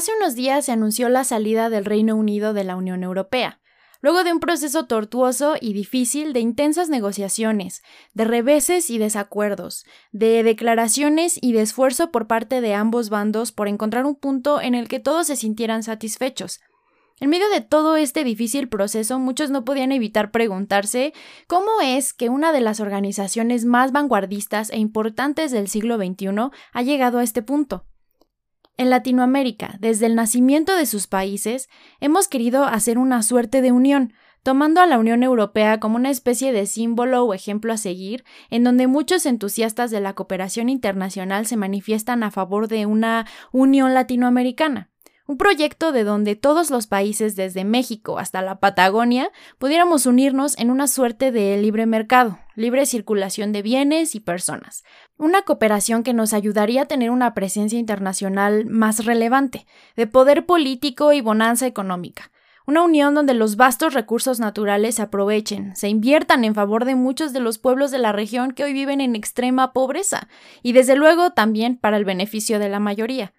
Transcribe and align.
Hace 0.00 0.12
unos 0.16 0.34
días 0.34 0.64
se 0.64 0.72
anunció 0.72 1.10
la 1.10 1.24
salida 1.24 1.68
del 1.68 1.84
Reino 1.84 2.16
Unido 2.16 2.54
de 2.54 2.64
la 2.64 2.74
Unión 2.74 3.02
Europea, 3.02 3.59
luego 4.00 4.24
de 4.24 4.32
un 4.32 4.40
proceso 4.40 4.86
tortuoso 4.86 5.54
y 5.60 5.72
difícil 5.72 6.32
de 6.32 6.40
intensas 6.40 6.88
negociaciones, 6.88 7.82
de 8.14 8.24
reveses 8.24 8.90
y 8.90 8.98
desacuerdos, 8.98 9.84
de 10.12 10.42
declaraciones 10.42 11.38
y 11.40 11.52
de 11.52 11.62
esfuerzo 11.62 12.10
por 12.10 12.26
parte 12.26 12.60
de 12.60 12.74
ambos 12.74 13.10
bandos 13.10 13.52
por 13.52 13.68
encontrar 13.68 14.06
un 14.06 14.14
punto 14.14 14.60
en 14.60 14.74
el 14.74 14.88
que 14.88 15.00
todos 15.00 15.26
se 15.26 15.36
sintieran 15.36 15.82
satisfechos. 15.82 16.60
En 17.20 17.28
medio 17.28 17.50
de 17.50 17.60
todo 17.60 17.96
este 17.96 18.24
difícil 18.24 18.70
proceso, 18.70 19.18
muchos 19.18 19.50
no 19.50 19.62
podían 19.62 19.92
evitar 19.92 20.30
preguntarse 20.30 21.12
cómo 21.46 21.68
es 21.82 22.14
que 22.14 22.30
una 22.30 22.50
de 22.50 22.62
las 22.62 22.80
organizaciones 22.80 23.66
más 23.66 23.92
vanguardistas 23.92 24.70
e 24.70 24.78
importantes 24.78 25.50
del 25.50 25.68
siglo 25.68 25.98
XXI 25.98 26.28
ha 26.72 26.82
llegado 26.82 27.18
a 27.18 27.22
este 27.22 27.42
punto. 27.42 27.84
En 28.80 28.88
Latinoamérica, 28.88 29.76
desde 29.78 30.06
el 30.06 30.14
nacimiento 30.14 30.74
de 30.74 30.86
sus 30.86 31.06
países, 31.06 31.68
hemos 32.00 32.28
querido 32.28 32.64
hacer 32.64 32.96
una 32.96 33.22
suerte 33.22 33.60
de 33.60 33.72
unión, 33.72 34.14
tomando 34.42 34.80
a 34.80 34.86
la 34.86 34.98
Unión 34.98 35.22
Europea 35.22 35.78
como 35.80 35.96
una 35.96 36.08
especie 36.08 36.50
de 36.50 36.64
símbolo 36.64 37.24
o 37.24 37.34
ejemplo 37.34 37.74
a 37.74 37.76
seguir, 37.76 38.24
en 38.48 38.64
donde 38.64 38.86
muchos 38.86 39.26
entusiastas 39.26 39.90
de 39.90 40.00
la 40.00 40.14
cooperación 40.14 40.70
internacional 40.70 41.44
se 41.44 41.58
manifiestan 41.58 42.22
a 42.22 42.30
favor 42.30 42.68
de 42.68 42.86
una 42.86 43.26
Unión 43.52 43.92
Latinoamericana. 43.92 44.88
Un 45.26 45.36
proyecto 45.36 45.92
de 45.92 46.02
donde 46.02 46.34
todos 46.34 46.70
los 46.70 46.86
países 46.86 47.36
desde 47.36 47.64
México 47.64 48.18
hasta 48.18 48.40
la 48.40 48.60
Patagonia 48.60 49.30
pudiéramos 49.58 50.06
unirnos 50.06 50.58
en 50.58 50.70
una 50.70 50.88
suerte 50.88 51.32
de 51.32 51.56
libre 51.58 51.84
mercado, 51.84 52.38
libre 52.56 52.84
circulación 52.86 53.52
de 53.52 53.62
bienes 53.62 54.14
y 54.14 54.20
personas, 54.20 54.84
una 55.20 55.42
cooperación 55.42 56.02
que 56.02 56.14
nos 56.14 56.32
ayudaría 56.32 56.82
a 56.82 56.86
tener 56.86 57.10
una 57.10 57.34
presencia 57.34 57.78
internacional 57.78 58.64
más 58.64 59.04
relevante, 59.04 59.66
de 59.94 60.06
poder 60.06 60.46
político 60.46 61.12
y 61.12 61.20
bonanza 61.20 61.66
económica, 61.66 62.32
una 62.66 62.82
unión 62.82 63.14
donde 63.14 63.34
los 63.34 63.56
vastos 63.56 63.92
recursos 63.92 64.40
naturales 64.40 64.94
se 64.94 65.02
aprovechen, 65.02 65.76
se 65.76 65.90
inviertan 65.90 66.42
en 66.44 66.54
favor 66.54 66.86
de 66.86 66.94
muchos 66.94 67.34
de 67.34 67.40
los 67.40 67.58
pueblos 67.58 67.90
de 67.90 67.98
la 67.98 68.12
región 68.12 68.52
que 68.52 68.64
hoy 68.64 68.72
viven 68.72 69.02
en 69.02 69.14
extrema 69.14 69.74
pobreza, 69.74 70.28
y 70.62 70.72
desde 70.72 70.96
luego 70.96 71.32
también 71.32 71.76
para 71.76 71.98
el 71.98 72.06
beneficio 72.06 72.58
de 72.58 72.70
la 72.70 72.80
mayoría. 72.80 73.34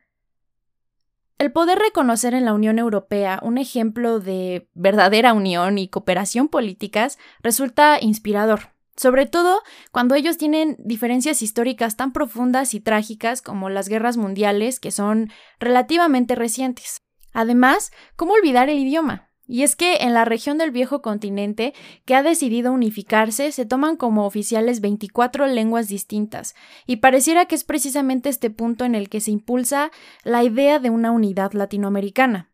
El 1.40 1.52
poder 1.52 1.80
reconocer 1.80 2.36
en 2.36 2.46
la 2.46 2.54
Unión 2.54 2.78
Europea 2.78 3.40
un 3.42 3.58
ejemplo 3.58 4.20
de 4.20 4.70
verdadera 4.76 5.34
unión 5.34 5.80
y 5.80 5.88
cooperación 5.88 6.48
políticas 6.48 7.18
resulta 7.42 7.98
inspirador, 8.00 8.70
sobre 8.96 9.26
todo 9.26 9.62
cuando 9.92 10.16
ellos 10.16 10.38
tienen 10.38 10.76
diferencias 10.80 11.42
históricas 11.42 11.98
tan 11.98 12.12
profundas 12.12 12.74
y 12.74 12.80
trágicas 12.80 13.42
como 13.42 13.70
las 13.70 13.90
guerras 13.90 14.18
mundiales, 14.18 14.80
que 14.80 14.92
son 14.92 15.30
relativamente 15.60 16.36
recientes. 16.36 17.02
Además, 17.34 17.92
¿cómo 18.16 18.34
olvidar 18.34 18.70
el 18.70 18.80
idioma? 18.80 19.30
Y 19.48 19.64
es 19.64 19.76
que 19.76 19.98
en 19.98 20.14
la 20.14 20.24
región 20.24 20.58
del 20.58 20.72
viejo 20.72 21.02
continente, 21.02 21.74
que 22.06 22.16
ha 22.16 22.24
decidido 22.24 22.72
unificarse, 22.72 23.52
se 23.52 23.66
toman 23.66 23.98
como 23.98 24.26
oficiales 24.26 24.80
24 24.80 25.48
lenguas 25.48 25.90
distintas, 25.90 26.56
y 26.86 26.98
pareciera 26.98 27.46
que 27.48 27.56
es 27.56 27.66
precisamente 27.66 28.30
este 28.30 28.50
punto 28.50 28.86
en 28.86 28.96
el 28.96 29.10
que 29.10 29.20
se 29.20 29.32
impulsa 29.32 29.92
la 30.24 30.44
idea 30.46 30.80
de 30.80 30.90
una 30.90 31.12
unidad 31.12 31.52
latinoamericana. 31.52 32.50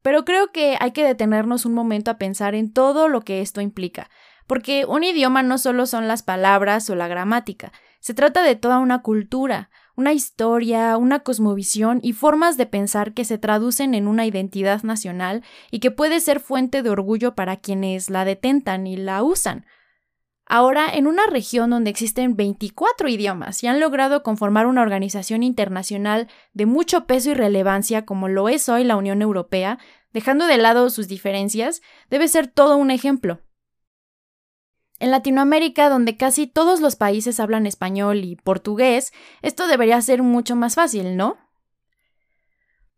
Pero 0.00 0.24
creo 0.24 0.52
que 0.52 0.76
hay 0.78 0.92
que 0.92 1.04
detenernos 1.04 1.66
un 1.66 1.74
momento 1.74 2.10
a 2.10 2.18
pensar 2.18 2.54
en 2.54 2.72
todo 2.72 3.08
lo 3.08 3.22
que 3.22 3.40
esto 3.40 3.60
implica, 3.60 4.08
porque 4.48 4.84
un 4.86 5.04
idioma 5.04 5.44
no 5.44 5.58
solo 5.58 5.86
son 5.86 6.08
las 6.08 6.24
palabras 6.24 6.90
o 6.90 6.96
la 6.96 7.06
gramática, 7.06 7.72
se 8.00 8.14
trata 8.14 8.42
de 8.42 8.56
toda 8.56 8.78
una 8.78 9.02
cultura, 9.02 9.70
una 9.94 10.12
historia, 10.12 10.96
una 10.96 11.20
cosmovisión 11.20 12.00
y 12.02 12.12
formas 12.12 12.56
de 12.56 12.66
pensar 12.66 13.14
que 13.14 13.24
se 13.24 13.36
traducen 13.36 13.94
en 13.94 14.08
una 14.08 14.26
identidad 14.26 14.82
nacional 14.82 15.44
y 15.70 15.80
que 15.80 15.90
puede 15.90 16.20
ser 16.20 16.40
fuente 16.40 16.82
de 16.82 16.90
orgullo 16.90 17.34
para 17.34 17.56
quienes 17.56 18.08
la 18.08 18.24
detentan 18.24 18.86
y 18.86 18.96
la 18.96 19.22
usan. 19.22 19.66
Ahora, 20.46 20.88
en 20.90 21.06
una 21.06 21.26
región 21.26 21.68
donde 21.68 21.90
existen 21.90 22.34
24 22.34 23.08
idiomas 23.08 23.62
y 23.62 23.66
han 23.66 23.80
logrado 23.80 24.22
conformar 24.22 24.66
una 24.66 24.80
organización 24.80 25.42
internacional 25.42 26.28
de 26.54 26.64
mucho 26.64 27.04
peso 27.06 27.30
y 27.30 27.34
relevancia 27.34 28.06
como 28.06 28.28
lo 28.28 28.48
es 28.48 28.68
hoy 28.70 28.84
la 28.84 28.96
Unión 28.96 29.20
Europea, 29.20 29.78
dejando 30.12 30.46
de 30.46 30.56
lado 30.56 30.88
sus 30.88 31.06
diferencias, 31.06 31.82
debe 32.08 32.28
ser 32.28 32.46
todo 32.46 32.78
un 32.78 32.90
ejemplo. 32.90 33.42
En 35.00 35.10
Latinoamérica, 35.10 35.88
donde 35.88 36.16
casi 36.16 36.46
todos 36.46 36.80
los 36.80 36.96
países 36.96 37.38
hablan 37.38 37.66
español 37.66 38.24
y 38.24 38.36
portugués, 38.36 39.12
esto 39.42 39.68
debería 39.68 40.00
ser 40.02 40.22
mucho 40.22 40.56
más 40.56 40.74
fácil, 40.74 41.16
¿no? 41.16 41.36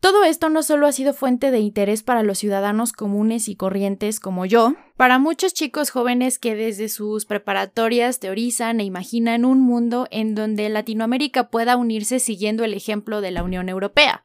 Todo 0.01 0.25
esto 0.25 0.49
no 0.49 0.63
solo 0.63 0.87
ha 0.87 0.93
sido 0.93 1.13
fuente 1.13 1.51
de 1.51 1.59
interés 1.59 2.03
para 2.03 2.23
los 2.23 2.39
ciudadanos 2.39 2.93
comunes 2.93 3.49
y 3.49 3.57
corrientes 3.57 4.19
como 4.19 4.47
yo, 4.47 4.75
para 4.97 5.19
muchos 5.19 5.53
chicos 5.53 5.91
jóvenes 5.91 6.39
que 6.39 6.55
desde 6.55 6.89
sus 6.89 7.27
preparatorias 7.27 8.19
teorizan 8.19 8.81
e 8.81 8.85
imaginan 8.85 9.45
un 9.45 9.61
mundo 9.61 10.09
en 10.11 10.35
donde 10.35 10.71
Latinoamérica 10.71 11.51
pueda 11.51 11.77
unirse 11.77 12.19
siguiendo 12.19 12.65
el 12.65 12.73
ejemplo 12.73 13.21
de 13.21 13.31
la 13.31 13.43
Unión 13.43 13.69
Europea 13.69 14.25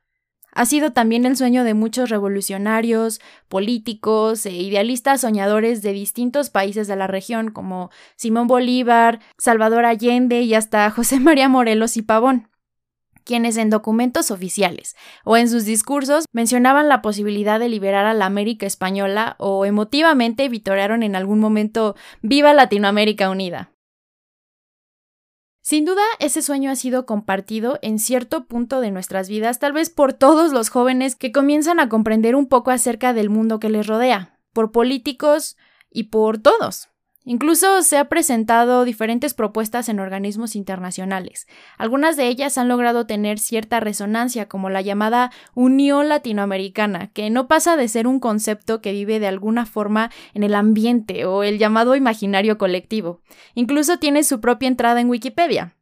ha 0.55 0.66
sido 0.66 0.93
también 0.93 1.25
el 1.25 1.38
sueño 1.38 1.63
de 1.63 1.73
muchos 1.73 2.09
revolucionarios, 2.09 3.21
políticos 3.49 4.45
e 4.45 4.51
idealistas 4.51 5.21
soñadores 5.21 5.81
de 5.81 5.91
distintos 5.91 6.49
países 6.49 6.88
de 6.88 6.95
la 6.95 7.07
región, 7.07 7.51
como 7.51 7.91
Simón 8.16 8.47
Bolívar, 8.47 9.19
Salvador 9.38 9.85
Allende 9.85 10.41
y 10.41 10.55
hasta 10.55 10.89
José 10.95 11.19
María 11.19 11.49
Morelos 11.49 11.97
y 11.97 12.01
Pavón 12.01 12.49
quienes 13.25 13.57
en 13.57 13.71
documentos 13.71 14.29
oficiales 14.31 14.95
o 15.23 15.35
en 15.35 15.49
sus 15.49 15.66
discursos 15.66 16.25
mencionaban 16.31 16.87
la 16.87 17.01
posibilidad 17.01 17.59
de 17.59 17.69
liberar 17.69 18.05
a 18.05 18.13
la 18.13 18.27
América 18.27 18.67
española 18.67 19.35
o 19.39 19.66
emotivamente 19.66 20.47
vitorearon 20.47 21.01
en 21.01 21.16
algún 21.16 21.39
momento 21.39 21.95
Viva 22.22 22.53
Latinoamérica 22.53 23.31
Unida. 23.31 23.74
Sin 25.67 25.83
duda, 25.83 26.03
ese 26.19 26.43
sueño 26.43 26.69
ha 26.69 26.75
sido 26.75 27.07
compartido 27.07 27.79
en 27.81 27.97
cierto 27.97 28.45
punto 28.45 28.81
de 28.81 28.91
nuestras 28.91 29.29
vidas, 29.29 29.57
tal 29.57 29.73
vez 29.73 29.89
por 29.89 30.13
todos 30.13 30.53
los 30.53 30.69
jóvenes 30.69 31.15
que 31.15 31.31
comienzan 31.31 31.79
a 31.79 31.89
comprender 31.89 32.35
un 32.35 32.45
poco 32.45 32.69
acerca 32.69 33.13
del 33.13 33.31
mundo 33.31 33.59
que 33.59 33.71
les 33.71 33.87
rodea, 33.87 34.37
por 34.53 34.71
políticos 34.71 35.57
y 35.89 36.03
por 36.03 36.37
todos. 36.37 36.89
Incluso 37.27 37.81
se 37.81 37.97
han 37.97 38.07
presentado 38.07 38.85
diferentes 38.85 39.33
propuestas 39.33 39.89
en 39.89 39.99
organismos 39.99 40.55
internacionales. 40.55 41.47
Algunas 41.79 42.17
de 42.17 42.27
ellas 42.27 42.59
han 42.59 42.67
logrado 42.67 43.07
tener 43.07 43.39
cierta 43.39 43.79
resonancia, 43.79 44.47
como 44.47 44.69
la 44.69 44.81
llamada 44.81 45.31
Unión 45.55 46.07
Latinoamericana, 46.07 47.07
que 47.13 47.31
no 47.31 47.47
pasa 47.47 47.77
de 47.77 47.87
ser 47.87 48.05
un 48.05 48.19
concepto 48.19 48.79
que 48.79 48.91
vive 48.91 49.19
de 49.19 49.25
alguna 49.25 49.65
forma 49.65 50.11
en 50.35 50.43
el 50.43 50.53
ambiente 50.53 51.25
o 51.25 51.41
el 51.41 51.57
llamado 51.57 51.95
imaginario 51.95 52.59
colectivo. 52.59 53.21
Incluso 53.55 53.97
tiene 53.97 54.23
su 54.23 54.39
propia 54.39 54.67
entrada 54.67 55.01
en 55.01 55.09
Wikipedia. 55.09 55.75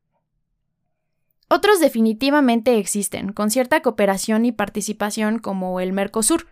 Otros 1.49 1.81
definitivamente 1.81 2.77
existen, 2.79 3.33
con 3.33 3.51
cierta 3.51 3.81
cooperación 3.81 4.45
y 4.45 4.53
participación 4.53 5.39
como 5.39 5.81
el 5.81 5.91
Mercosur, 5.91 6.47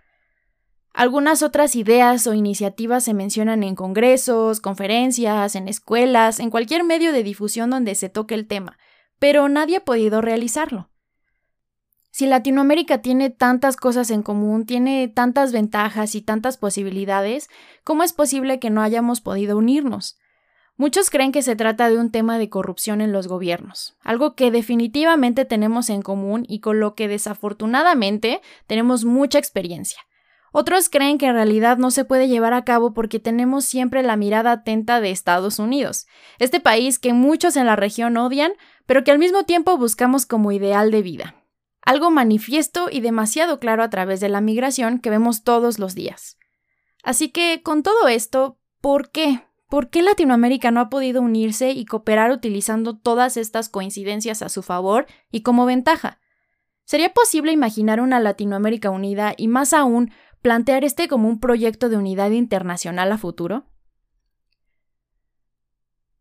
algunas 0.93 1.41
otras 1.41 1.75
ideas 1.75 2.27
o 2.27 2.33
iniciativas 2.33 3.03
se 3.03 3.13
mencionan 3.13 3.63
en 3.63 3.75
congresos, 3.75 4.59
conferencias, 4.59 5.55
en 5.55 5.67
escuelas, 5.67 6.39
en 6.39 6.49
cualquier 6.49 6.83
medio 6.83 7.13
de 7.13 7.23
difusión 7.23 7.69
donde 7.69 7.95
se 7.95 8.09
toque 8.09 8.35
el 8.35 8.47
tema, 8.47 8.77
pero 9.19 9.47
nadie 9.47 9.77
ha 9.77 9.85
podido 9.85 10.21
realizarlo. 10.21 10.89
Si 12.13 12.27
Latinoamérica 12.27 13.01
tiene 13.01 13.29
tantas 13.29 13.77
cosas 13.77 14.11
en 14.11 14.21
común, 14.21 14.65
tiene 14.65 15.07
tantas 15.07 15.53
ventajas 15.53 16.13
y 16.13 16.21
tantas 16.21 16.57
posibilidades, 16.57 17.49
¿cómo 17.85 18.03
es 18.03 18.11
posible 18.11 18.59
que 18.59 18.69
no 18.69 18.81
hayamos 18.81 19.21
podido 19.21 19.57
unirnos? 19.57 20.17
Muchos 20.75 21.09
creen 21.09 21.31
que 21.31 21.41
se 21.41 21.55
trata 21.55 21.89
de 21.89 21.97
un 21.97 22.11
tema 22.11 22.37
de 22.37 22.49
corrupción 22.49 22.99
en 22.99 23.13
los 23.13 23.27
gobiernos, 23.27 23.95
algo 24.03 24.35
que 24.35 24.51
definitivamente 24.51 25.45
tenemos 25.45 25.89
en 25.89 26.01
común 26.01 26.43
y 26.47 26.59
con 26.59 26.81
lo 26.81 26.95
que 26.95 27.07
desafortunadamente 27.07 28.41
tenemos 28.67 29.05
mucha 29.05 29.39
experiencia. 29.39 30.01
Otros 30.51 30.89
creen 30.89 31.17
que 31.17 31.27
en 31.27 31.33
realidad 31.33 31.77
no 31.77 31.91
se 31.91 32.03
puede 32.03 32.27
llevar 32.27 32.53
a 32.53 32.65
cabo 32.65 32.93
porque 32.93 33.19
tenemos 33.19 33.63
siempre 33.63 34.03
la 34.03 34.17
mirada 34.17 34.51
atenta 34.51 34.99
de 34.99 35.11
Estados 35.11 35.59
Unidos, 35.59 36.07
este 36.39 36.59
país 36.59 36.99
que 36.99 37.13
muchos 37.13 37.55
en 37.55 37.65
la 37.65 37.77
región 37.77 38.17
odian, 38.17 38.51
pero 38.85 39.03
que 39.03 39.11
al 39.11 39.19
mismo 39.19 39.45
tiempo 39.45 39.77
buscamos 39.77 40.25
como 40.25 40.51
ideal 40.51 40.91
de 40.91 41.01
vida. 41.01 41.35
Algo 41.83 42.11
manifiesto 42.11 42.89
y 42.91 42.99
demasiado 42.99 43.59
claro 43.59 43.81
a 43.81 43.89
través 43.89 44.19
de 44.19 44.29
la 44.29 44.41
migración 44.41 44.99
que 44.99 45.09
vemos 45.09 45.43
todos 45.43 45.79
los 45.79 45.95
días. 45.95 46.37
Así 47.01 47.29
que, 47.29 47.61
con 47.63 47.81
todo 47.81 48.07
esto, 48.07 48.59
¿por 48.81 49.09
qué? 49.09 49.41
¿Por 49.69 49.89
qué 49.89 50.01
Latinoamérica 50.01 50.69
no 50.69 50.81
ha 50.81 50.89
podido 50.89 51.21
unirse 51.21 51.71
y 51.71 51.85
cooperar 51.85 52.31
utilizando 52.31 52.97
todas 52.97 53.37
estas 53.37 53.69
coincidencias 53.69 54.41
a 54.41 54.49
su 54.49 54.61
favor 54.63 55.07
y 55.31 55.43
como 55.43 55.65
ventaja? 55.65 56.19
¿Sería 56.83 57.13
posible 57.13 57.53
imaginar 57.53 58.01
una 58.01 58.19
Latinoamérica 58.19 58.89
unida 58.89 59.33
y 59.37 59.47
más 59.47 59.71
aún 59.71 60.11
plantear 60.41 60.83
este 60.83 61.07
como 61.07 61.27
un 61.27 61.39
proyecto 61.39 61.89
de 61.89 61.97
unidad 61.97 62.31
internacional 62.31 63.11
a 63.11 63.17
futuro? 63.17 63.65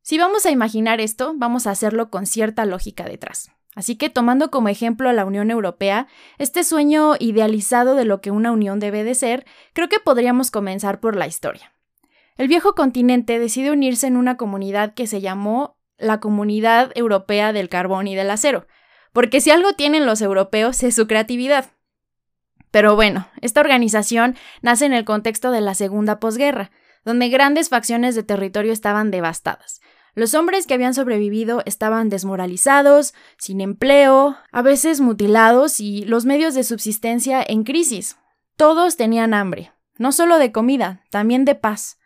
Si 0.02 0.18
vamos 0.18 0.46
a 0.46 0.50
imaginar 0.50 1.00
esto, 1.00 1.34
vamos 1.36 1.66
a 1.66 1.70
hacerlo 1.70 2.10
con 2.10 2.26
cierta 2.26 2.64
lógica 2.64 3.04
detrás. 3.04 3.50
Así 3.74 3.96
que 3.96 4.10
tomando 4.10 4.50
como 4.50 4.68
ejemplo 4.68 5.08
a 5.08 5.12
la 5.12 5.24
Unión 5.24 5.50
Europea, 5.50 6.08
este 6.38 6.64
sueño 6.64 7.14
idealizado 7.20 7.94
de 7.94 8.04
lo 8.04 8.20
que 8.20 8.30
una 8.30 8.50
unión 8.50 8.80
debe 8.80 9.04
de 9.04 9.14
ser, 9.14 9.46
creo 9.72 9.88
que 9.88 10.00
podríamos 10.00 10.50
comenzar 10.50 11.00
por 11.00 11.16
la 11.16 11.26
historia. 11.26 11.72
El 12.36 12.48
viejo 12.48 12.74
continente 12.74 13.38
decide 13.38 13.70
unirse 13.70 14.06
en 14.06 14.16
una 14.16 14.36
comunidad 14.36 14.94
que 14.94 15.06
se 15.06 15.20
llamó 15.20 15.78
la 15.98 16.18
Comunidad 16.18 16.90
Europea 16.94 17.52
del 17.52 17.68
Carbón 17.68 18.08
y 18.08 18.16
del 18.16 18.30
Acero, 18.30 18.66
porque 19.12 19.40
si 19.40 19.50
algo 19.50 19.74
tienen 19.74 20.06
los 20.06 20.22
europeos 20.22 20.82
es 20.82 20.94
su 20.94 21.06
creatividad. 21.06 21.70
Pero 22.70 22.94
bueno, 22.94 23.28
esta 23.40 23.60
organización 23.60 24.36
nace 24.62 24.86
en 24.86 24.92
el 24.92 25.04
contexto 25.04 25.50
de 25.50 25.60
la 25.60 25.74
segunda 25.74 26.20
posguerra, 26.20 26.70
donde 27.04 27.28
grandes 27.28 27.68
facciones 27.68 28.14
de 28.14 28.22
territorio 28.22 28.72
estaban 28.72 29.10
devastadas. 29.10 29.80
Los 30.14 30.34
hombres 30.34 30.66
que 30.66 30.74
habían 30.74 30.94
sobrevivido 30.94 31.62
estaban 31.66 32.08
desmoralizados, 32.08 33.14
sin 33.38 33.60
empleo, 33.60 34.36
a 34.50 34.62
veces 34.62 35.00
mutilados 35.00 35.80
y 35.80 36.04
los 36.04 36.26
medios 36.26 36.54
de 36.54 36.64
subsistencia 36.64 37.42
en 37.46 37.64
crisis. 37.64 38.16
Todos 38.56 38.96
tenían 38.96 39.34
hambre, 39.34 39.72
no 39.98 40.12
solo 40.12 40.38
de 40.38 40.52
comida, 40.52 41.04
también 41.10 41.44
de 41.44 41.54
paz. 41.54 41.98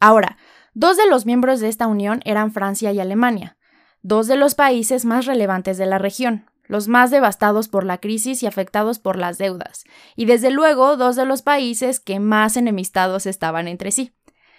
Ahora, 0.00 0.36
dos 0.74 0.96
de 0.96 1.06
los 1.08 1.24
miembros 1.24 1.60
de 1.60 1.68
esta 1.68 1.86
unión 1.86 2.20
eran 2.24 2.52
Francia 2.52 2.92
y 2.92 2.98
Alemania, 2.98 3.56
dos 4.02 4.26
de 4.26 4.36
los 4.36 4.56
países 4.56 5.04
más 5.04 5.26
relevantes 5.26 5.78
de 5.78 5.86
la 5.86 5.98
región, 5.98 6.50
los 6.72 6.88
más 6.88 7.10
devastados 7.10 7.68
por 7.68 7.84
la 7.84 7.98
crisis 7.98 8.42
y 8.42 8.46
afectados 8.46 8.98
por 8.98 9.16
las 9.16 9.36
deudas, 9.38 9.84
y 10.16 10.24
desde 10.24 10.50
luego 10.50 10.96
dos 10.96 11.14
de 11.14 11.26
los 11.26 11.42
países 11.42 12.00
que 12.00 12.18
más 12.18 12.56
enemistados 12.56 13.26
estaban 13.26 13.68
entre 13.68 13.92
sí. 13.92 14.12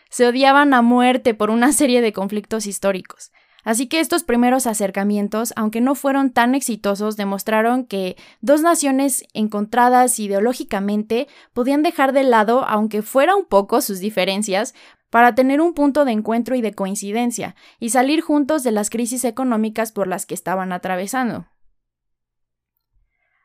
Se 0.09 0.27
odiaban 0.27 0.75
a 0.75 0.83
muerte 0.83 1.33
por 1.33 1.49
una 1.49 1.73
serie 1.73 2.01
de 2.01 2.13
conflictos 2.13 2.67
históricos. 2.67 3.31
Así 3.63 3.87
que 3.87 3.99
estos 3.99 4.23
primeros 4.23 4.67
acercamientos, 4.67 5.53
aunque 5.55 5.81
no 5.81 5.95
fueron 5.95 6.31
tan 6.31 6.53
exitosos, 6.53 7.15
demostraron 7.15 7.85
que 7.85 8.15
dos 8.41 8.61
naciones 8.61 9.23
encontradas 9.33 10.19
ideológicamente 10.19 11.27
podían 11.53 11.81
dejar 11.81 12.11
de 12.11 12.23
lado, 12.23 12.65
aunque 12.65 13.01
fuera 13.01 13.35
un 13.35 13.45
poco, 13.45 13.81
sus 13.81 13.99
diferencias, 13.99 14.75
para 15.09 15.33
tener 15.33 15.61
un 15.61 15.73
punto 15.73 16.05
de 16.05 16.11
encuentro 16.11 16.55
y 16.55 16.61
de 16.61 16.73
coincidencia, 16.73 17.55
y 17.79 17.89
salir 17.89 18.21
juntos 18.21 18.63
de 18.63 18.71
las 18.71 18.89
crisis 18.89 19.23
económicas 19.23 19.91
por 19.91 20.07
las 20.07 20.25
que 20.25 20.33
estaban 20.33 20.73
atravesando. 20.73 21.47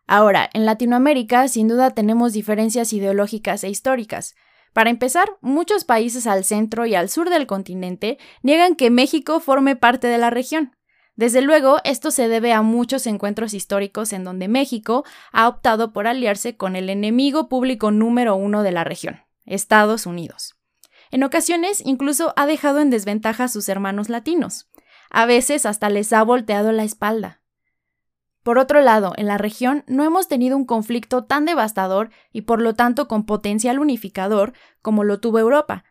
Ahora, 0.08 0.48
en 0.54 0.64
Latinoamérica 0.64 1.46
sin 1.48 1.68
duda 1.68 1.90
tenemos 1.90 2.32
diferencias 2.32 2.94
ideológicas 2.94 3.62
e 3.62 3.68
históricas. 3.68 4.34
Para 4.72 4.88
empezar, 4.88 5.36
muchos 5.42 5.84
países 5.84 6.26
al 6.26 6.44
centro 6.44 6.86
y 6.86 6.94
al 6.94 7.10
sur 7.10 7.28
del 7.28 7.46
continente 7.46 8.18
niegan 8.42 8.74
que 8.74 8.90
México 8.90 9.38
forme 9.38 9.76
parte 9.76 10.06
de 10.06 10.16
la 10.16 10.30
región. 10.30 10.74
Desde 11.14 11.42
luego, 11.42 11.78
esto 11.84 12.10
se 12.10 12.28
debe 12.28 12.54
a 12.54 12.62
muchos 12.62 13.06
encuentros 13.06 13.52
históricos 13.52 14.14
en 14.14 14.24
donde 14.24 14.48
México 14.48 15.04
ha 15.30 15.46
optado 15.46 15.92
por 15.92 16.06
aliarse 16.06 16.56
con 16.56 16.74
el 16.74 16.88
enemigo 16.88 17.50
público 17.50 17.90
número 17.90 18.34
uno 18.34 18.62
de 18.62 18.72
la 18.72 18.84
región, 18.84 19.20
Estados 19.44 20.06
Unidos. 20.06 20.54
En 21.10 21.22
ocasiones 21.22 21.82
incluso 21.84 22.32
ha 22.36 22.46
dejado 22.46 22.80
en 22.80 22.88
desventaja 22.88 23.44
a 23.44 23.48
sus 23.48 23.68
hermanos 23.68 24.08
latinos. 24.08 24.70
A 25.10 25.26
veces 25.26 25.66
hasta 25.66 25.90
les 25.90 26.14
ha 26.14 26.22
volteado 26.22 26.72
la 26.72 26.84
espalda. 26.84 27.42
Por 28.48 28.58
otro 28.58 28.80
lado, 28.80 29.12
en 29.18 29.26
la 29.26 29.36
región 29.36 29.84
no 29.88 30.04
hemos 30.04 30.26
tenido 30.26 30.56
un 30.56 30.64
conflicto 30.64 31.22
tan 31.22 31.44
devastador 31.44 32.08
y 32.32 32.40
por 32.40 32.62
lo 32.62 32.74
tanto 32.74 33.06
con 33.06 33.26
potencial 33.26 33.78
unificador 33.78 34.54
como 34.80 35.04
lo 35.04 35.20
tuvo 35.20 35.38
Europa. 35.38 35.84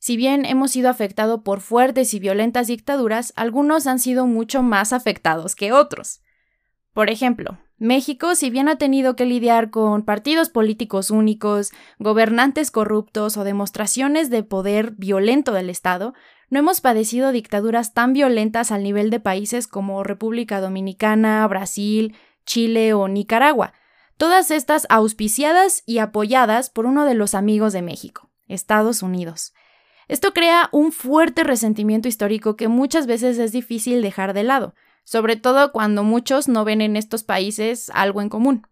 Si 0.00 0.16
bien 0.16 0.44
hemos 0.44 0.72
sido 0.72 0.90
afectados 0.90 1.42
por 1.44 1.60
fuertes 1.60 2.12
y 2.12 2.18
violentas 2.18 2.66
dictaduras, 2.66 3.32
algunos 3.36 3.86
han 3.86 4.00
sido 4.00 4.26
mucho 4.26 4.60
más 4.60 4.92
afectados 4.92 5.54
que 5.54 5.70
otros. 5.70 6.20
Por 6.94 7.10
ejemplo, 7.10 7.60
México, 7.78 8.34
si 8.34 8.50
bien 8.50 8.68
ha 8.68 8.74
tenido 8.74 9.14
que 9.14 9.24
lidiar 9.24 9.70
con 9.70 10.04
partidos 10.04 10.48
políticos 10.48 11.12
únicos, 11.12 11.70
gobernantes 12.00 12.72
corruptos 12.72 13.36
o 13.36 13.44
demostraciones 13.44 14.30
de 14.30 14.42
poder 14.42 14.94
violento 14.96 15.52
del 15.52 15.70
Estado, 15.70 16.14
no 16.50 16.58
hemos 16.58 16.80
padecido 16.80 17.32
dictaduras 17.32 17.94
tan 17.94 18.12
violentas 18.12 18.72
al 18.72 18.82
nivel 18.82 19.10
de 19.10 19.20
países 19.20 19.66
como 19.68 20.02
República 20.02 20.60
Dominicana, 20.60 21.46
Brasil, 21.46 22.16
Chile 22.44 22.92
o 22.92 23.06
Nicaragua, 23.08 23.72
todas 24.16 24.50
estas 24.50 24.86
auspiciadas 24.90 25.82
y 25.86 25.98
apoyadas 25.98 26.68
por 26.68 26.86
uno 26.86 27.04
de 27.04 27.14
los 27.14 27.34
amigos 27.34 27.72
de 27.72 27.82
México, 27.82 28.28
Estados 28.48 29.02
Unidos. 29.02 29.54
Esto 30.08 30.32
crea 30.32 30.68
un 30.72 30.90
fuerte 30.90 31.44
resentimiento 31.44 32.08
histórico 32.08 32.56
que 32.56 32.66
muchas 32.66 33.06
veces 33.06 33.38
es 33.38 33.52
difícil 33.52 34.02
dejar 34.02 34.34
de 34.34 34.42
lado, 34.42 34.74
sobre 35.04 35.36
todo 35.36 35.70
cuando 35.70 36.02
muchos 36.02 36.48
no 36.48 36.64
ven 36.64 36.80
en 36.80 36.96
estos 36.96 37.22
países 37.22 37.90
algo 37.94 38.20
en 38.20 38.28
común. 38.28 38.66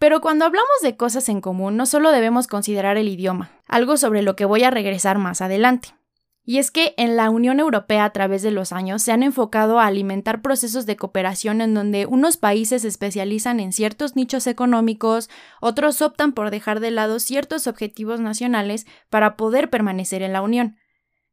Pero 0.00 0.22
cuando 0.22 0.46
hablamos 0.46 0.70
de 0.82 0.96
cosas 0.96 1.28
en 1.28 1.42
común, 1.42 1.76
no 1.76 1.84
solo 1.84 2.10
debemos 2.10 2.46
considerar 2.46 2.96
el 2.96 3.06
idioma, 3.06 3.50
algo 3.66 3.98
sobre 3.98 4.22
lo 4.22 4.34
que 4.34 4.46
voy 4.46 4.64
a 4.64 4.70
regresar 4.70 5.18
más 5.18 5.42
adelante. 5.42 5.94
Y 6.42 6.56
es 6.56 6.70
que 6.70 6.94
en 6.96 7.16
la 7.16 7.28
Unión 7.28 7.60
Europea 7.60 8.06
a 8.06 8.10
través 8.10 8.40
de 8.40 8.50
los 8.50 8.72
años 8.72 9.02
se 9.02 9.12
han 9.12 9.22
enfocado 9.22 9.78
a 9.78 9.84
alimentar 9.84 10.40
procesos 10.40 10.86
de 10.86 10.96
cooperación 10.96 11.60
en 11.60 11.74
donde 11.74 12.06
unos 12.06 12.38
países 12.38 12.80
se 12.80 12.88
especializan 12.88 13.60
en 13.60 13.74
ciertos 13.74 14.16
nichos 14.16 14.46
económicos, 14.46 15.28
otros 15.60 16.00
optan 16.00 16.32
por 16.32 16.50
dejar 16.50 16.80
de 16.80 16.92
lado 16.92 17.20
ciertos 17.20 17.66
objetivos 17.66 18.20
nacionales 18.20 18.86
para 19.10 19.36
poder 19.36 19.68
permanecer 19.68 20.22
en 20.22 20.32
la 20.32 20.40
Unión. 20.40 20.78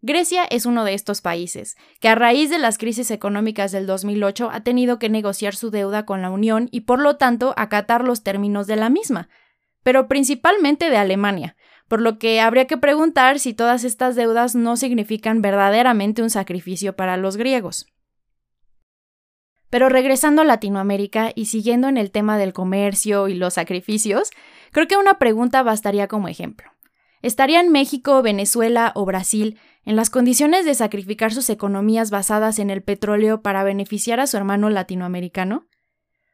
Grecia 0.02 0.44
es 0.44 0.68
uno 0.68 0.84
de 0.84 0.94
estos 0.94 1.22
países, 1.22 1.76
que 2.00 2.08
a 2.08 2.16
raíz 2.16 2.52
de 2.52 2.60
las 2.60 2.78
crisis 2.78 3.10
económicas 3.10 3.72
del 3.72 3.88
2008 3.88 4.50
ha 4.52 4.62
tenido 4.62 5.00
que 5.00 5.10
negociar 5.10 5.56
su 5.56 5.72
deuda 5.72 6.06
con 6.06 6.22
la 6.22 6.30
Unión 6.30 6.70
y 6.72 6.82
por 6.82 7.02
lo 7.02 7.18
tanto 7.18 7.54
acatar 7.58 8.04
los 8.04 8.22
términos 8.22 8.68
de 8.68 8.76
la 8.76 8.90
misma, 8.90 9.28
pero 9.82 10.08
principalmente 10.08 10.92
de 10.92 10.98
Alemania, 10.98 11.56
por 11.88 12.02
lo 12.02 12.20
que 12.20 12.42
habría 12.42 12.68
que 12.68 12.78
preguntar 12.78 13.40
si 13.40 13.54
todas 13.54 13.84
estas 13.84 14.16
deudas 14.16 14.54
no 14.54 14.78
significan 14.78 15.42
verdaderamente 15.42 16.22
un 16.22 16.30
sacrificio 16.30 16.96
para 16.96 17.18
los 17.18 17.36
griegos. 17.36 17.88
Pero 19.70 19.90
regresando 19.90 20.44
a 20.44 20.46
Latinoamérica 20.46 21.32
y 21.34 21.46
siguiendo 21.46 21.88
en 21.88 21.98
el 21.98 22.12
tema 22.12 22.38
del 22.38 22.54
comercio 22.54 23.28
y 23.28 23.34
los 23.34 23.56
sacrificios, 23.56 24.30
creo 24.72 24.88
que 24.88 24.98
una 24.98 25.18
pregunta 25.18 25.64
bastaría 25.64 26.08
como 26.08 26.28
ejemplo. 26.28 26.70
¿Estarían 27.22 27.70
México, 27.70 28.22
Venezuela 28.22 28.92
o 28.96 29.06
Brasil 29.06 29.60
en 29.84 29.96
las 29.96 30.10
condiciones 30.10 30.66
de 30.66 30.76
sacrificar 30.76 31.34
sus 31.34 31.50
economías 31.50 32.12
basadas 32.12 32.60
en 32.60 32.70
el 32.70 32.84
petróleo 32.84 33.42
para 33.42 33.64
beneficiar 33.64 34.20
a 34.20 34.28
su 34.28 34.38
hermano 34.38 34.70
latinoamericano? 34.70 35.68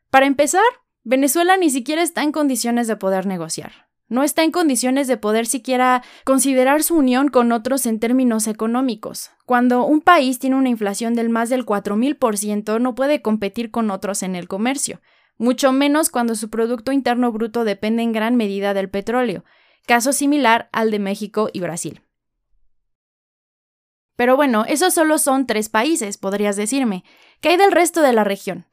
Para 0.09 0.25
empezar, 0.25 0.63
Venezuela 1.03 1.57
ni 1.57 1.69
siquiera 1.69 2.01
está 2.01 2.23
en 2.23 2.31
condiciones 2.31 2.87
de 2.87 2.95
poder 2.95 3.25
negociar. 3.25 3.89
No 4.09 4.23
está 4.23 4.43
en 4.43 4.51
condiciones 4.51 5.07
de 5.07 5.17
poder 5.17 5.45
siquiera 5.45 6.03
considerar 6.25 6.83
su 6.83 6.95
unión 6.95 7.29
con 7.29 7.51
otros 7.51 7.85
en 7.85 7.99
términos 7.99 8.47
económicos. 8.47 9.31
Cuando 9.45 9.85
un 9.85 10.01
país 10.01 10.39
tiene 10.39 10.55
una 10.55 10.69
inflación 10.69 11.15
del 11.15 11.29
más 11.29 11.49
del 11.49 11.65
4.000%, 11.65 12.79
no 12.79 12.95
puede 12.95 13.21
competir 13.21 13.71
con 13.71 13.89
otros 13.89 14.21
en 14.21 14.35
el 14.35 14.47
comercio, 14.47 15.01
mucho 15.37 15.71
menos 15.71 16.09
cuando 16.09 16.35
su 16.35 16.49
Producto 16.49 16.91
Interno 16.91 17.31
Bruto 17.31 17.63
depende 17.63 18.03
en 18.03 18.11
gran 18.11 18.35
medida 18.35 18.73
del 18.73 18.89
petróleo, 18.89 19.43
caso 19.85 20.13
similar 20.13 20.69
al 20.71 20.91
de 20.91 20.99
México 20.99 21.49
y 21.53 21.59
Brasil. 21.59 22.01
Pero 24.15 24.35
bueno, 24.35 24.65
esos 24.67 24.93
solo 24.93 25.17
son 25.17 25.47
tres 25.47 25.69
países, 25.69 26.17
podrías 26.17 26.55
decirme. 26.55 27.03
¿Qué 27.41 27.49
hay 27.49 27.57
del 27.57 27.71
resto 27.71 28.01
de 28.01 28.13
la 28.13 28.23
región? 28.23 28.67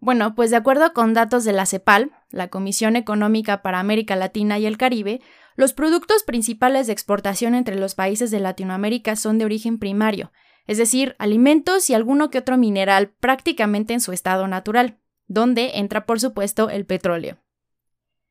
Bueno, 0.00 0.34
pues 0.34 0.50
de 0.50 0.56
acuerdo 0.56 0.92
con 0.92 1.12
datos 1.12 1.44
de 1.44 1.52
la 1.52 1.66
CEPAL, 1.66 2.12
la 2.30 2.48
Comisión 2.48 2.96
Económica 2.96 3.62
para 3.62 3.80
América 3.80 4.16
Latina 4.16 4.58
y 4.58 4.66
el 4.66 4.78
Caribe, 4.78 5.20
los 5.56 5.72
productos 5.72 6.22
principales 6.22 6.86
de 6.86 6.92
exportación 6.92 7.54
entre 7.54 7.76
los 7.76 7.96
países 7.96 8.30
de 8.30 8.38
Latinoamérica 8.38 9.16
son 9.16 9.38
de 9.38 9.44
origen 9.44 9.78
primario, 9.78 10.30
es 10.66 10.78
decir, 10.78 11.16
alimentos 11.18 11.90
y 11.90 11.94
alguno 11.94 12.30
que 12.30 12.38
otro 12.38 12.56
mineral 12.56 13.10
prácticamente 13.18 13.92
en 13.92 14.00
su 14.00 14.12
estado 14.12 14.46
natural, 14.46 14.98
donde 15.26 15.78
entra 15.78 16.06
por 16.06 16.20
supuesto 16.20 16.70
el 16.70 16.86
petróleo. 16.86 17.38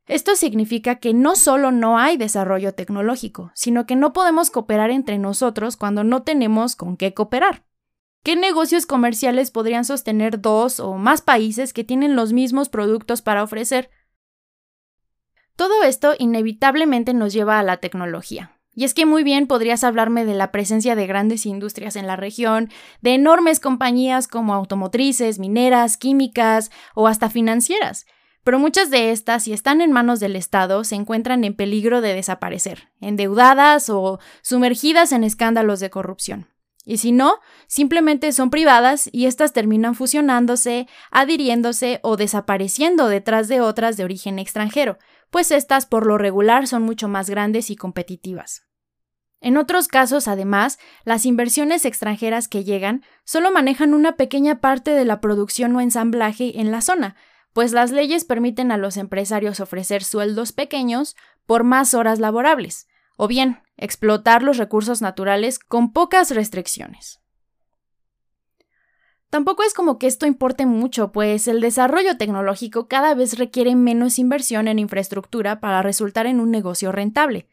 Esto 0.08 0.38
significa 0.38 0.96
que 0.96 1.14
no 1.14 1.36
solo 1.36 1.72
no 1.72 1.98
hay 1.98 2.16
desarrollo 2.16 2.74
tecnológico, 2.74 3.52
sino 3.54 3.86
que 3.86 3.98
no 3.98 4.14
podemos 4.14 4.50
cooperar 4.50 4.90
entre 4.90 5.18
nosotros 5.18 5.76
cuando 5.76 6.06
no 6.06 6.24
tenemos 6.24 6.78
con 6.78 6.96
qué 6.96 7.14
cooperar. 7.14 7.66
¿Qué 8.24 8.38
negocios 8.38 8.86
comerciales 8.86 9.52
podrían 9.52 9.84
sostener 9.84 10.42
dos 10.42 10.80
o 10.80 10.96
más 10.96 11.22
países 11.22 11.74
que 11.74 11.84
tienen 11.84 12.16
los 12.16 12.32
mismos 12.32 12.70
productos 12.70 13.22
para 13.22 13.44
ofrecer? 13.44 13.90
Todo 15.58 15.84
esto 15.84 16.14
inevitablemente 16.18 17.14
nos 17.14 17.34
lleva 17.34 17.60
a 17.60 17.64
la 17.64 17.78
tecnología. 17.78 18.54
Y 18.74 18.84
es 18.84 18.94
que 18.94 19.06
muy 19.06 19.24
bien 19.24 19.48
podrías 19.48 19.84
hablarme 19.84 20.24
de 20.24 20.36
la 20.36 20.52
presencia 20.52 20.96
de 20.96 21.08
grandes 21.08 21.46
industrias 21.46 21.96
en 21.96 22.06
la 22.06 22.16
región, 22.16 22.70
de 23.02 23.16
enormes 23.16 23.60
compañías 23.60 24.28
como 24.28 24.54
automotrices, 24.54 25.40
mineras, 25.40 25.98
químicas 25.98 26.70
o 26.94 27.08
hasta 27.08 27.30
financieras, 27.30 28.06
pero 28.48 28.60
muchas 28.60 28.90
de 28.90 29.12
estas, 29.12 29.44
si 29.44 29.52
están 29.52 29.82
en 29.82 29.92
manos 29.92 30.22
del 30.22 30.38
Estado, 30.38 30.86
se 30.86 30.96
encuentran 30.96 31.44
en 31.44 31.54
peligro 31.54 32.00
de 32.00 32.14
desaparecer, 32.14 32.88
endeudadas 33.02 33.90
o 33.90 34.22
sumergidas 34.42 35.12
en 35.12 35.26
escándalos 35.26 35.82
de 35.82 35.90
corrupción. 35.90 36.48
Y 36.86 37.00
si 37.00 37.12
no, 37.12 37.42
simplemente 37.68 38.32
son 38.32 38.50
privadas 38.50 39.10
y 39.12 39.26
éstas 39.26 39.52
terminan 39.52 39.96
fusionándose, 39.96 40.88
adhiriéndose 41.12 42.00
o 42.04 42.16
desapareciendo 42.16 43.10
detrás 43.10 43.50
de 43.50 43.60
otras 43.60 43.98
de 43.98 44.06
origen 44.06 44.40
extranjero, 44.40 44.98
pues 45.30 45.52
estas 45.52 45.86
por 45.86 46.06
lo 46.06 46.18
regular 46.18 46.68
son 46.68 46.84
mucho 46.84 47.10
más 47.10 47.30
grandes 47.30 47.70
y 47.70 47.76
competitivas. 47.76 48.64
En 49.42 49.58
otros 49.58 49.90
casos, 49.90 50.30
además, 50.30 50.80
las 51.04 51.26
inversiones 51.26 51.84
extranjeras 51.84 52.48
que 52.48 52.64
llegan 52.64 53.04
solo 53.26 53.52
manejan 53.52 53.94
una 53.94 54.16
pequeña 54.16 54.62
parte 54.62 54.92
de 54.92 55.04
la 55.04 55.20
producción 55.20 55.76
o 55.76 55.82
ensamblaje 55.82 56.62
en 56.62 56.72
la 56.72 56.80
zona, 56.80 57.18
pues 57.58 57.72
las 57.72 57.90
leyes 57.90 58.24
permiten 58.24 58.72
a 58.72 58.78
los 58.78 58.98
empresarios 58.98 59.60
ofrecer 59.62 60.04
sueldos 60.04 60.52
pequeños 60.52 61.16
por 61.48 61.64
más 61.64 61.96
horas 61.96 62.20
laborables, 62.20 62.88
o 63.16 63.28
bien 63.28 63.64
explotar 63.78 64.44
los 64.44 64.58
recursos 64.58 65.02
naturales 65.02 65.58
con 65.58 65.92
pocas 65.92 66.30
restricciones. 66.30 67.20
Tampoco 69.32 69.64
es 69.64 69.74
como 69.74 69.98
que 69.98 70.06
esto 70.06 70.28
importe 70.28 70.68
mucho, 70.68 71.12
pues 71.12 71.48
el 71.48 71.60
desarrollo 71.60 72.16
tecnológico 72.16 72.88
cada 72.88 73.16
vez 73.16 73.40
requiere 73.40 73.76
menos 73.76 74.20
inversión 74.20 74.68
en 74.68 74.78
infraestructura 74.78 75.60
para 75.60 75.82
resultar 75.82 76.28
en 76.28 76.40
un 76.40 76.52
negocio 76.52 76.92
rentable. 76.92 77.48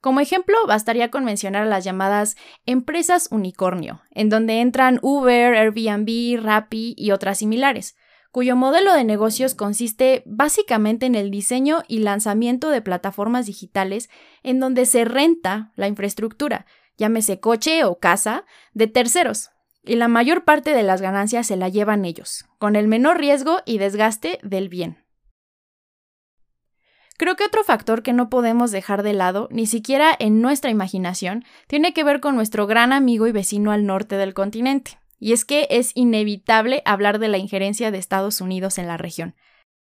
Como 0.00 0.20
ejemplo, 0.20 0.56
bastaría 0.68 1.10
con 1.10 1.24
mencionar 1.24 1.66
las 1.66 1.82
llamadas 1.82 2.36
empresas 2.64 3.26
unicornio, 3.32 4.02
en 4.12 4.28
donde 4.28 4.60
entran 4.60 5.00
Uber, 5.02 5.56
Airbnb, 5.56 6.40
Rappi 6.40 6.94
y 6.96 7.10
otras 7.10 7.38
similares, 7.38 7.96
cuyo 8.30 8.56
modelo 8.56 8.92
de 8.92 9.04
negocios 9.04 9.54
consiste 9.54 10.22
básicamente 10.26 11.06
en 11.06 11.14
el 11.14 11.30
diseño 11.30 11.82
y 11.88 12.00
lanzamiento 12.00 12.70
de 12.70 12.82
plataformas 12.82 13.46
digitales 13.46 14.10
en 14.42 14.60
donde 14.60 14.86
se 14.86 15.04
renta 15.04 15.72
la 15.76 15.88
infraestructura, 15.88 16.66
llámese 16.96 17.40
coche 17.40 17.84
o 17.84 17.98
casa, 17.98 18.44
de 18.74 18.86
terceros, 18.86 19.50
y 19.84 19.96
la 19.96 20.08
mayor 20.08 20.44
parte 20.44 20.74
de 20.74 20.82
las 20.82 21.00
ganancias 21.00 21.46
se 21.46 21.56
la 21.56 21.68
llevan 21.68 22.04
ellos, 22.04 22.44
con 22.58 22.76
el 22.76 22.88
menor 22.88 23.18
riesgo 23.18 23.60
y 23.64 23.78
desgaste 23.78 24.38
del 24.42 24.68
bien. 24.68 25.04
Creo 27.16 27.34
que 27.34 27.44
otro 27.44 27.64
factor 27.64 28.04
que 28.04 28.12
no 28.12 28.30
podemos 28.30 28.70
dejar 28.70 29.02
de 29.02 29.12
lado, 29.12 29.48
ni 29.50 29.66
siquiera 29.66 30.14
en 30.18 30.40
nuestra 30.40 30.70
imaginación, 30.70 31.44
tiene 31.66 31.92
que 31.92 32.04
ver 32.04 32.20
con 32.20 32.36
nuestro 32.36 32.68
gran 32.68 32.92
amigo 32.92 33.26
y 33.26 33.32
vecino 33.32 33.72
al 33.72 33.86
norte 33.86 34.16
del 34.16 34.34
continente, 34.34 35.00
y 35.18 35.32
es 35.32 35.44
que 35.44 35.66
es 35.70 35.92
inevitable 35.94 36.82
hablar 36.84 37.18
de 37.18 37.28
la 37.28 37.38
injerencia 37.38 37.90
de 37.90 37.98
Estados 37.98 38.40
Unidos 38.40 38.78
en 38.78 38.86
la 38.86 38.96
región. 38.96 39.34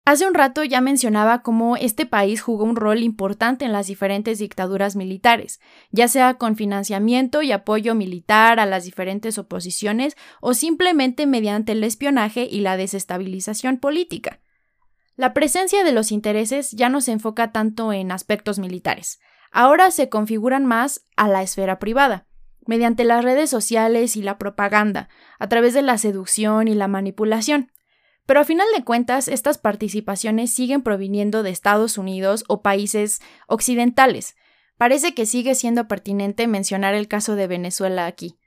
Hace 0.06 0.28
un 0.28 0.34
rato 0.34 0.64
ya 0.64 0.82
mencionaba 0.82 1.44
cómo 1.44 1.78
este 1.78 2.08
país 2.08 2.42
jugó 2.42 2.64
un 2.64 2.76
rol 2.76 3.04
importante 3.04 3.66
en 3.66 3.72
las 3.72 3.86
diferentes 3.86 4.40
dictaduras 4.40 4.96
militares, 4.96 5.60
ya 5.92 6.08
sea 6.08 6.34
con 6.36 6.56
financiamiento 6.56 7.44
y 7.44 7.52
apoyo 7.52 7.94
militar 7.94 8.60
a 8.60 8.66
las 8.66 8.86
diferentes 8.86 9.38
oposiciones 9.38 10.16
o 10.42 10.56
simplemente 10.56 11.28
mediante 11.28 11.74
el 11.74 11.84
espionaje 11.84 12.48
y 12.50 12.62
la 12.62 12.76
desestabilización 12.76 13.78
política. 13.78 14.40
La 15.16 15.34
presencia 15.34 15.84
de 15.84 15.92
los 15.92 16.12
intereses 16.12 16.72
ya 16.72 16.90
no 16.90 17.02
se 17.02 17.12
enfoca 17.12 17.52
tanto 17.52 17.94
en 17.94 18.12
aspectos 18.12 18.58
militares, 18.58 19.20
ahora 19.52 19.92
se 19.92 20.10
configuran 20.10 20.66
más 20.66 21.06
a 21.18 21.28
la 21.28 21.44
esfera 21.44 21.78
privada, 21.78 22.26
mediante 22.66 23.04
las 23.04 23.24
redes 23.24 23.50
sociales 23.50 24.16
y 24.16 24.22
la 24.22 24.38
propaganda, 24.38 25.10
a 25.40 25.50
través 25.50 25.74
de 25.74 25.82
la 25.82 25.98
seducción 25.98 26.68
y 26.68 26.76
la 26.76 26.88
manipulación. 26.88 27.72
Pero 28.26 28.40
a 28.42 28.46
final 28.46 28.68
de 28.76 28.84
cuentas, 28.84 29.28
estas 29.28 29.58
participaciones 29.58 30.54
siguen 30.54 30.82
proviniendo 30.82 31.44
de 31.44 31.50
Estados 31.50 31.98
Unidos 31.98 32.44
o 32.48 32.62
países 32.62 33.22
occidentales. 33.48 34.36
Parece 34.78 35.14
que 35.14 35.26
sigue 35.26 35.56
siendo 35.56 35.88
pertinente 35.88 36.48
mencionar 36.48 36.94
el 36.94 37.08
caso 37.08 37.36
de 37.36 37.48
Venezuela 37.48 38.06
aquí. 38.06 38.39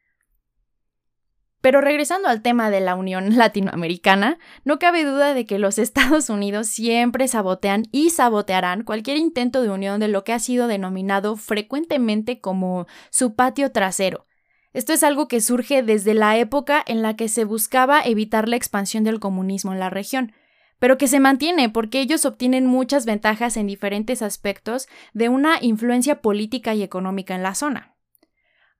Pero 1.62 1.80
regresando 1.80 2.28
al 2.28 2.42
tema 2.42 2.70
de 2.70 2.80
la 2.80 2.96
Unión 2.96 3.36
Latinoamericana, 3.38 4.38
no 4.64 4.78
cabe 4.78 5.04
duda 5.04 5.32
de 5.32 5.46
que 5.46 5.58
los 5.58 5.78
Estados 5.78 6.28
Unidos 6.28 6.66
siempre 6.66 7.28
sabotean 7.28 7.84
y 7.92 8.10
sabotearán 8.10 8.82
cualquier 8.82 9.16
intento 9.16 9.62
de 9.62 9.70
unión 9.70 10.00
de 10.00 10.08
lo 10.08 10.24
que 10.24 10.34
ha 10.34 10.38
sido 10.38 10.66
denominado 10.66 11.36
frecuentemente 11.36 12.40
como 12.40 12.86
su 13.10 13.34
patio 13.34 13.72
trasero. 13.72 14.26
Esto 14.74 14.92
es 14.92 15.02
algo 15.02 15.28
que 15.28 15.40
surge 15.40 15.82
desde 15.82 16.14
la 16.14 16.36
época 16.38 16.82
en 16.86 17.02
la 17.02 17.14
que 17.14 17.28
se 17.28 17.44
buscaba 17.44 18.02
evitar 18.02 18.48
la 18.48 18.56
expansión 18.56 19.04
del 19.04 19.20
comunismo 19.20 19.72
en 19.72 19.78
la 19.78 19.90
región, 19.90 20.32
pero 20.78 20.98
que 20.98 21.06
se 21.06 21.20
mantiene 21.20 21.68
porque 21.68 22.00
ellos 22.00 22.24
obtienen 22.24 22.66
muchas 22.66 23.06
ventajas 23.06 23.56
en 23.56 23.68
diferentes 23.68 24.20
aspectos 24.20 24.88
de 25.12 25.28
una 25.28 25.58
influencia 25.60 26.22
política 26.22 26.74
y 26.74 26.82
económica 26.82 27.36
en 27.36 27.42
la 27.42 27.54
zona. 27.54 27.91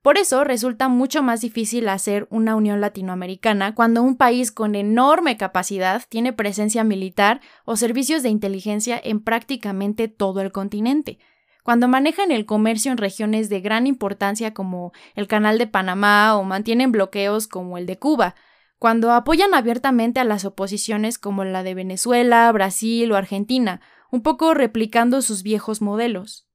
Por 0.03 0.17
eso 0.17 0.43
resulta 0.43 0.89
mucho 0.89 1.23
más 1.23 1.39
difícil 1.39 1.87
hacer 1.87 2.27
una 2.29 2.57
unión 2.57 2.81
latinoamericana 2.81 3.73
cuando 3.73 4.03
un 4.03 4.17
país 4.17 4.51
con 4.51 4.75
enorme 4.75 5.37
capacidad 5.37 6.03
tiene 6.09 6.33
presencia 6.33 6.83
militar 6.83 7.39
o 7.63 7.77
servicios 7.77 8.21
de 8.21 8.27
inteligencia 8.27 8.99
en 9.01 9.21
prácticamente 9.21 10.09
todo 10.09 10.41
el 10.41 10.51
continente. 10.51 11.19
Cuando 11.63 11.87
manejan 11.87 12.31
el 12.31 12.45
comercio 12.45 12.91
en 12.91 12.97
regiones 12.97 13.47
de 13.47 13.61
gran 13.61 13.87
importancia 13.87 14.53
como 14.53 14.91
el 15.15 15.29
Canal 15.29 15.57
de 15.57 15.67
Panamá 15.67 16.35
o 16.35 16.43
mantienen 16.43 16.91
bloqueos 16.91 17.47
como 17.47 17.77
el 17.77 17.85
de 17.85 17.97
Cuba, 17.97 18.35
cuando 18.79 19.13
apoyan 19.13 19.53
abiertamente 19.53 20.19
a 20.19 20.25
las 20.25 20.43
oposiciones 20.43 21.17
como 21.17 21.45
la 21.45 21.63
de 21.63 21.75
Venezuela, 21.75 22.51
Brasil 22.51 23.09
o 23.09 23.15
Argentina, 23.15 23.79
un 24.11 24.21
poco 24.21 24.53
replicando 24.53 25.21
sus 25.21 25.43
viejos 25.43 25.81
modelos. 25.81 26.49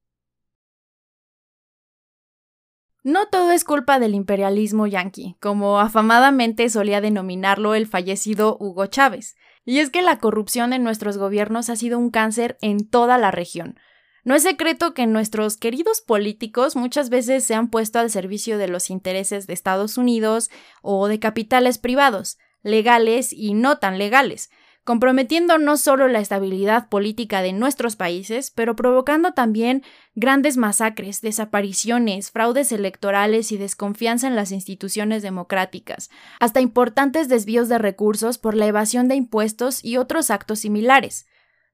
No 3.09 3.25
todo 3.25 3.49
es 3.49 3.63
culpa 3.63 3.97
del 3.97 4.13
imperialismo 4.13 4.85
yanqui, 4.85 5.35
como 5.39 5.79
afamadamente 5.79 6.69
solía 6.69 7.01
denominarlo 7.01 7.73
el 7.73 7.87
fallecido 7.87 8.55
Hugo 8.59 8.85
Chávez. 8.85 9.35
Y 9.65 9.79
es 9.79 9.89
que 9.89 10.03
la 10.03 10.19
corrupción 10.19 10.73
en 10.73 10.83
nuestros 10.83 11.17
gobiernos 11.17 11.71
ha 11.71 11.75
sido 11.75 11.97
un 11.97 12.11
cáncer 12.11 12.59
en 12.61 12.87
toda 12.87 13.17
la 13.17 13.31
región. 13.31 13.79
No 14.23 14.35
es 14.35 14.43
secreto 14.43 14.93
que 14.93 15.07
nuestros 15.07 15.57
queridos 15.57 16.01
políticos 16.01 16.75
muchas 16.75 17.09
veces 17.09 17.43
se 17.43 17.55
han 17.55 17.71
puesto 17.71 17.97
al 17.97 18.11
servicio 18.11 18.59
de 18.59 18.67
los 18.67 18.91
intereses 18.91 19.47
de 19.47 19.53
Estados 19.53 19.97
Unidos 19.97 20.51
o 20.83 21.07
de 21.07 21.19
capitales 21.19 21.79
privados, 21.79 22.37
legales 22.61 23.33
y 23.33 23.55
no 23.55 23.79
tan 23.79 23.97
legales, 23.97 24.51
comprometiendo 24.83 25.57
no 25.57 25.77
solo 25.77 26.07
la 26.07 26.19
estabilidad 26.19 26.89
política 26.89 27.41
de 27.41 27.53
nuestros 27.53 27.95
países, 27.95 28.51
pero 28.51 28.75
provocando 28.75 29.33
también 29.33 29.83
grandes 30.15 30.57
masacres, 30.57 31.21
desapariciones, 31.21 32.31
fraudes 32.31 32.71
electorales 32.71 33.51
y 33.51 33.57
desconfianza 33.57 34.27
en 34.27 34.35
las 34.35 34.51
instituciones 34.51 35.21
democráticas, 35.21 36.09
hasta 36.39 36.61
importantes 36.61 37.29
desvíos 37.29 37.69
de 37.69 37.77
recursos 37.77 38.37
por 38.37 38.55
la 38.55 38.65
evasión 38.65 39.07
de 39.07 39.15
impuestos 39.15 39.83
y 39.83 39.97
otros 39.97 40.31
actos 40.31 40.59
similares. 40.59 41.27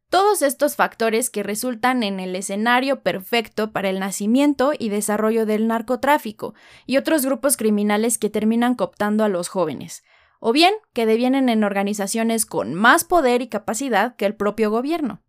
Todos 0.09 0.41
estos 0.41 0.75
factores 0.75 1.29
que 1.29 1.41
resultan 1.41 2.03
en 2.03 2.19
el 2.19 2.35
escenario 2.35 3.01
perfecto 3.01 3.71
para 3.71 3.89
el 3.89 3.99
nacimiento 3.99 4.71
y 4.77 4.89
desarrollo 4.89 5.45
del 5.45 5.67
narcotráfico 5.67 6.53
y 6.85 6.97
otros 6.97 7.25
grupos 7.25 7.57
criminales 7.57 8.17
que 8.17 8.29
terminan 8.29 8.75
cooptando 8.75 9.23
a 9.23 9.29
los 9.29 9.47
jóvenes 9.47 10.03
o 10.47 10.53
bien 10.53 10.75
que 10.93 11.07
devienen 11.07 11.49
en 11.49 11.63
organizaciones 11.63 12.45
con 12.45 12.75
más 12.75 13.03
poder 13.03 13.41
y 13.41 13.47
capacidad 13.47 14.15
que 14.15 14.27
el 14.27 14.35
propio 14.35 14.69
gobierno. 14.69 15.23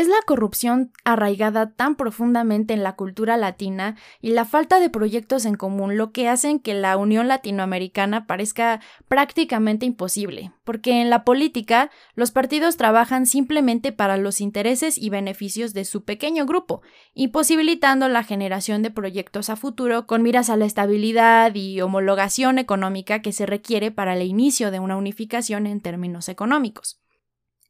Es 0.00 0.08
la 0.08 0.22
corrupción 0.24 0.92
arraigada 1.04 1.74
tan 1.74 1.94
profundamente 1.94 2.72
en 2.72 2.82
la 2.82 2.96
cultura 2.96 3.36
latina 3.36 3.96
y 4.22 4.30
la 4.30 4.46
falta 4.46 4.80
de 4.80 4.88
proyectos 4.88 5.44
en 5.44 5.56
común 5.56 5.98
lo 5.98 6.10
que 6.10 6.26
hacen 6.26 6.58
que 6.58 6.72
la 6.72 6.96
Unión 6.96 7.28
Latinoamericana 7.28 8.26
parezca 8.26 8.80
prácticamente 9.08 9.84
imposible, 9.84 10.52
porque 10.64 11.02
en 11.02 11.10
la 11.10 11.22
política 11.22 11.90
los 12.14 12.30
partidos 12.30 12.78
trabajan 12.78 13.26
simplemente 13.26 13.92
para 13.92 14.16
los 14.16 14.40
intereses 14.40 14.96
y 14.96 15.10
beneficios 15.10 15.74
de 15.74 15.84
su 15.84 16.02
pequeño 16.02 16.46
grupo, 16.46 16.80
imposibilitando 17.12 18.08
la 18.08 18.24
generación 18.24 18.82
de 18.82 18.90
proyectos 18.90 19.50
a 19.50 19.56
futuro 19.56 20.06
con 20.06 20.22
miras 20.22 20.48
a 20.48 20.56
la 20.56 20.64
estabilidad 20.64 21.54
y 21.54 21.78
homologación 21.82 22.58
económica 22.58 23.20
que 23.20 23.32
se 23.32 23.44
requiere 23.44 23.90
para 23.90 24.16
el 24.16 24.22
inicio 24.22 24.70
de 24.70 24.80
una 24.80 24.96
unificación 24.96 25.66
en 25.66 25.82
términos 25.82 26.30
económicos. 26.30 27.00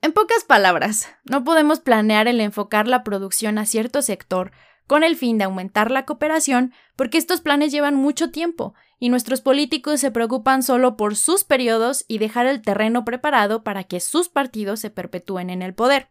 En 0.02 0.12
pocas 0.12 0.44
palabras, 0.44 1.08
no 1.24 1.44
podemos 1.44 1.80
planear 1.80 2.26
el 2.26 2.40
enfocar 2.40 2.88
la 2.88 3.04
producción 3.04 3.58
a 3.58 3.66
cierto 3.66 4.00
sector 4.00 4.50
con 4.86 5.04
el 5.04 5.14
fin 5.14 5.38
de 5.38 5.44
aumentar 5.44 5.90
la 5.90 6.04
cooperación, 6.04 6.72
porque 6.96 7.18
estos 7.18 7.40
planes 7.42 7.70
llevan 7.70 7.94
mucho 7.94 8.30
tiempo 8.30 8.74
y 8.98 9.08
nuestros 9.08 9.40
políticos 9.40 10.00
se 10.00 10.10
preocupan 10.10 10.62
solo 10.62 10.96
por 10.96 11.16
sus 11.16 11.44
periodos 11.44 12.04
y 12.08 12.18
dejar 12.18 12.46
el 12.46 12.60
terreno 12.62 13.04
preparado 13.04 13.62
para 13.62 13.84
que 13.84 14.00
sus 14.00 14.28
partidos 14.28 14.80
se 14.80 14.90
perpetúen 14.90 15.48
en 15.48 15.62
el 15.62 15.74
poder. 15.74 16.10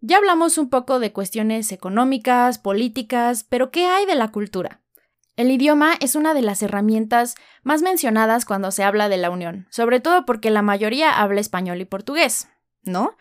Ya 0.00 0.18
hablamos 0.18 0.58
un 0.58 0.68
poco 0.68 0.98
de 0.98 1.12
cuestiones 1.12 1.72
económicas, 1.72 2.58
políticas, 2.58 3.42
pero 3.42 3.70
¿qué 3.70 3.86
hay 3.86 4.04
de 4.04 4.14
la 4.14 4.30
cultura? 4.30 4.83
El 5.36 5.50
idioma 5.50 5.94
es 6.00 6.14
una 6.14 6.32
de 6.32 6.42
las 6.42 6.62
herramientas 6.62 7.34
más 7.64 7.82
mencionadas 7.82 8.44
cuando 8.44 8.70
se 8.70 8.84
habla 8.84 9.08
de 9.08 9.16
la 9.16 9.30
Unión, 9.30 9.66
sobre 9.70 9.98
todo 9.98 10.24
porque 10.24 10.50
la 10.50 10.62
mayoría 10.62 11.20
habla 11.20 11.40
español 11.40 11.80
y 11.80 11.84
portugués, 11.84 12.48
¿no? 12.84 13.16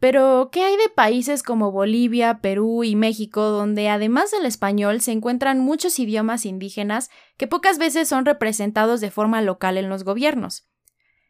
Pero, 0.00 0.50
¿qué 0.52 0.62
hay 0.64 0.76
de 0.76 0.90
países 0.90 1.42
como 1.42 1.72
Bolivia, 1.72 2.40
Perú 2.42 2.84
y 2.84 2.94
México, 2.94 3.42
donde 3.44 3.88
además 3.88 4.32
del 4.32 4.44
español 4.44 5.00
se 5.00 5.12
encuentran 5.12 5.60
muchos 5.60 5.98
idiomas 5.98 6.44
indígenas 6.44 7.08
que 7.38 7.46
pocas 7.46 7.78
veces 7.78 8.06
son 8.06 8.26
representados 8.26 9.00
de 9.00 9.10
forma 9.10 9.40
local 9.40 9.78
en 9.78 9.88
los 9.88 10.04
gobiernos? 10.04 10.68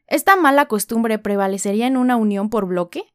¿Esta 0.08 0.34
mala 0.34 0.66
costumbre 0.66 1.20
prevalecería 1.20 1.86
en 1.86 1.96
una 1.96 2.16
unión 2.16 2.50
por 2.50 2.66
bloque? 2.66 3.14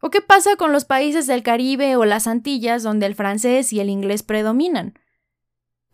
¿O 0.00 0.08
qué 0.08 0.22
pasa 0.22 0.56
con 0.56 0.72
los 0.72 0.86
países 0.86 1.26
del 1.26 1.42
Caribe 1.42 1.96
o 1.96 2.06
las 2.06 2.26
Antillas 2.26 2.82
donde 2.82 3.04
el 3.04 3.14
francés 3.14 3.74
y 3.74 3.80
el 3.80 3.90
inglés 3.90 4.22
predominan? 4.22 4.98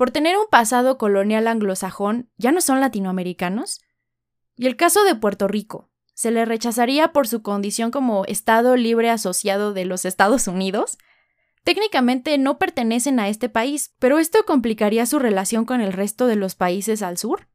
¿Por 0.01 0.13
tener 0.13 0.39
un 0.39 0.47
pasado 0.51 0.97
colonial 0.97 1.47
anglosajón 1.47 2.31
ya 2.39 2.53
no 2.53 2.63
son 2.63 2.81
latinoamericanos? 2.81 3.83
¿Y 4.57 4.67
el 4.67 4.77
caso 4.77 5.05
de 5.05 5.15
Puerto 5.15 5.47
Rico? 5.47 5.91
se 6.15 6.31
le 6.31 6.47
rechazaría 6.47 7.13
por 7.13 7.29
su 7.29 7.43
condición 7.43 7.91
como 7.91 8.25
Estado 8.25 8.77
libre 8.77 9.11
asociado 9.11 9.75
de 9.75 9.85
los 9.85 10.07
Estados 10.07 10.49
Unidos? 10.49 10.97
Técnicamente 11.65 12.39
no 12.39 12.57
pertenecen 12.57 13.21
a 13.21 13.29
este 13.29 13.51
país, 13.51 13.95
pero 13.99 14.19
esto 14.19 14.47
complicaría 14.47 15.05
su 15.05 15.19
relación 15.19 15.67
con 15.67 15.83
el 15.83 15.93
resto 15.93 16.27
de 16.27 16.37
los 16.37 16.55
países 16.55 17.03
al 17.03 17.19
sur. 17.19 17.50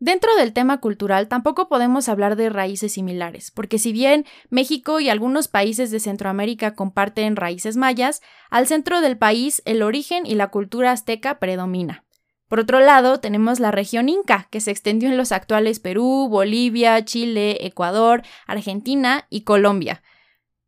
Dentro 0.00 0.36
del 0.36 0.52
tema 0.52 0.78
cultural 0.78 1.26
tampoco 1.26 1.68
podemos 1.68 2.08
hablar 2.08 2.36
de 2.36 2.50
raíces 2.50 2.92
similares, 2.92 3.50
porque 3.50 3.80
si 3.80 3.92
bien 3.92 4.26
México 4.48 5.00
y 5.00 5.08
algunos 5.08 5.48
países 5.48 5.90
de 5.90 5.98
Centroamérica 5.98 6.74
comparten 6.76 7.34
raíces 7.34 7.76
mayas, 7.76 8.22
al 8.48 8.68
centro 8.68 9.00
del 9.00 9.18
país 9.18 9.60
el 9.64 9.82
origen 9.82 10.24
y 10.24 10.36
la 10.36 10.48
cultura 10.48 10.92
azteca 10.92 11.40
predomina. 11.40 12.04
Por 12.46 12.60
otro 12.60 12.78
lado, 12.78 13.18
tenemos 13.18 13.58
la 13.58 13.72
región 13.72 14.08
Inca, 14.08 14.46
que 14.50 14.60
se 14.60 14.70
extendió 14.70 15.08
en 15.08 15.16
los 15.16 15.32
actuales 15.32 15.80
Perú, 15.80 16.28
Bolivia, 16.30 17.04
Chile, 17.04 17.66
Ecuador, 17.66 18.22
Argentina 18.46 19.26
y 19.28 19.42
Colombia. 19.42 20.02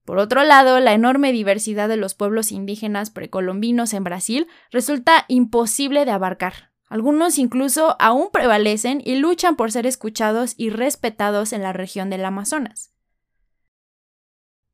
Por 0.05 0.19
otro 0.19 0.43
lado, 0.43 0.81
la 0.81 0.93
enorme 0.93 1.31
diversidad 1.31 1.89
de 1.89 1.97
los 1.97 2.15
pueblos 2.15 2.51
indígenas 2.51 3.11
precolombinos 3.11 3.95
en 3.95 4.03
Brasil 4.03 4.49
resulta 4.73 5.25
imposible 5.29 6.05
de 6.05 6.11
abarcar. 6.11 6.70
Algunos 6.91 7.39
incluso 7.39 7.95
aún 8.01 8.31
prevalecen 8.33 9.01
y 9.05 9.15
luchan 9.15 9.55
por 9.55 9.71
ser 9.71 9.87
escuchados 9.87 10.55
y 10.57 10.71
respetados 10.71 11.53
en 11.53 11.63
la 11.63 11.73
región 11.73 12.11
del 12.11 12.25
Amazonas. 12.25 12.93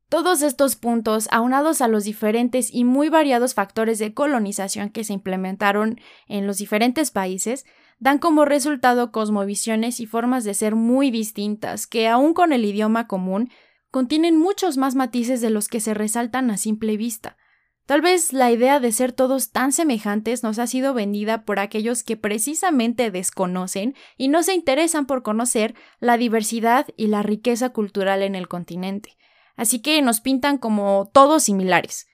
Todos 0.08 0.40
estos 0.40 0.76
puntos, 0.76 1.28
aunados 1.30 1.82
a 1.82 1.88
los 1.88 2.04
diferentes 2.04 2.72
y 2.72 2.84
muy 2.84 3.10
variados 3.10 3.52
factores 3.52 3.98
de 3.98 4.14
colonización 4.14 4.88
que 4.88 5.04
se 5.04 5.12
implementaron 5.12 6.00
en 6.26 6.46
los 6.46 6.56
diferentes 6.56 7.10
países, 7.10 7.66
dan 7.98 8.18
como 8.18 8.46
resultado 8.46 9.12
cosmovisiones 9.12 10.00
y 10.00 10.06
formas 10.06 10.44
de 10.44 10.54
ser 10.54 10.74
muy 10.74 11.10
distintas, 11.10 11.86
que 11.86 12.08
aun 12.08 12.32
con 12.32 12.54
el 12.54 12.64
idioma 12.64 13.08
común, 13.08 13.50
contienen 13.90 14.38
muchos 14.38 14.78
más 14.78 14.94
matices 14.94 15.42
de 15.42 15.50
los 15.50 15.68
que 15.68 15.80
se 15.80 15.92
resaltan 15.92 16.50
a 16.50 16.56
simple 16.56 16.96
vista. 16.96 17.36
Tal 17.86 18.00
vez 18.00 18.32
la 18.32 18.50
idea 18.50 18.80
de 18.80 18.92
ser 18.92 19.12
todos 19.12 19.52
tan 19.52 19.72
semejantes 19.72 20.42
nos 20.42 20.58
ha 20.58 20.66
sido 20.66 20.92
vendida 20.92 21.44
por 21.44 21.58
aquellos 21.58 22.02
que 22.02 22.16
precisamente 22.16 23.10
desconocen 23.10 23.94
y 24.16 24.28
no 24.28 24.42
se 24.42 24.54
interesan 24.54 25.06
por 25.06 25.22
conocer 25.22 25.74
la 26.00 26.18
diversidad 26.18 26.86
y 26.96 27.06
la 27.06 27.22
riqueza 27.22 27.70
cultural 27.70 28.22
en 28.22 28.34
el 28.34 28.48
continente 28.48 29.16
así 29.56 29.80
que 29.80 30.00
nos 30.02 30.20
pintan 30.20 30.58
como 30.58 31.10
todos 31.12 31.44
similares. 31.44 32.06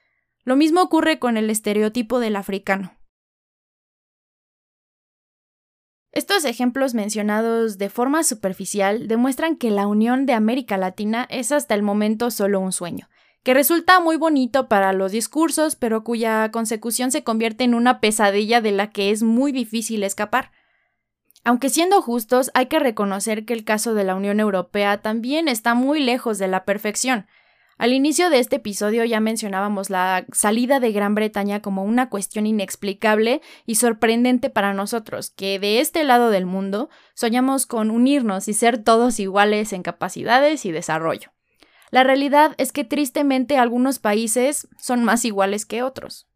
Lo 0.44 0.56
mismo 0.56 0.82
ocurre 0.82 1.18
con 1.18 1.36
el 1.36 1.50
estereotipo 1.50 2.18
del 2.18 2.36
africano. 2.36 2.96
Estos 6.12 6.44
ejemplos 6.44 6.94
mencionados 6.94 7.78
de 7.78 7.88
forma 7.88 8.22
superficial 8.22 9.08
demuestran 9.08 9.56
que 9.56 9.70
la 9.70 9.86
unión 9.86 10.26
de 10.26 10.34
América 10.34 10.76
Latina 10.76 11.26
es 11.30 11.52
hasta 11.52 11.74
el 11.74 11.82
momento 11.82 12.30
solo 12.30 12.60
un 12.60 12.72
sueño, 12.72 13.08
que 13.42 13.54
resulta 13.54 14.00
muy 14.00 14.16
bonito 14.16 14.68
para 14.68 14.92
los 14.92 15.12
discursos, 15.12 15.74
pero 15.74 16.04
cuya 16.04 16.50
consecución 16.50 17.10
se 17.10 17.24
convierte 17.24 17.64
en 17.64 17.74
una 17.74 18.00
pesadilla 18.00 18.60
de 18.60 18.72
la 18.72 18.90
que 18.90 19.10
es 19.10 19.22
muy 19.22 19.52
difícil 19.52 20.04
escapar. 20.04 20.52
Aunque 21.44 21.70
siendo 21.70 22.02
justos, 22.02 22.52
hay 22.54 22.66
que 22.66 22.78
reconocer 22.78 23.44
que 23.44 23.52
el 23.52 23.64
caso 23.64 23.94
de 23.94 24.04
la 24.04 24.14
Unión 24.14 24.38
Europea 24.38 25.02
también 25.02 25.48
está 25.48 25.74
muy 25.74 26.00
lejos 26.00 26.38
de 26.38 26.46
la 26.46 26.64
perfección. 26.64 27.26
Al 27.78 27.92
inicio 27.92 28.30
de 28.30 28.38
este 28.38 28.56
episodio 28.56 29.04
ya 29.04 29.18
mencionábamos 29.18 29.90
la 29.90 30.24
salida 30.32 30.78
de 30.78 30.92
Gran 30.92 31.16
Bretaña 31.16 31.60
como 31.60 31.82
una 31.82 32.10
cuestión 32.10 32.46
inexplicable 32.46 33.40
y 33.66 33.74
sorprendente 33.74 34.50
para 34.50 34.72
nosotros, 34.72 35.30
que 35.30 35.58
de 35.58 35.80
este 35.80 36.04
lado 36.04 36.30
del 36.30 36.46
mundo 36.46 36.90
soñamos 37.14 37.66
con 37.66 37.90
unirnos 37.90 38.46
y 38.46 38.54
ser 38.54 38.78
todos 38.84 39.18
iguales 39.18 39.72
en 39.72 39.82
capacidades 39.82 40.64
y 40.64 40.70
desarrollo. 40.70 41.32
La 41.92 42.04
realidad 42.04 42.54
es 42.56 42.72
que 42.72 42.84
tristemente 42.84 43.58
algunos 43.58 43.98
países 43.98 44.66
son 44.80 45.04
más 45.04 45.26
iguales 45.26 45.66
que 45.66 45.82
otros. 45.82 46.26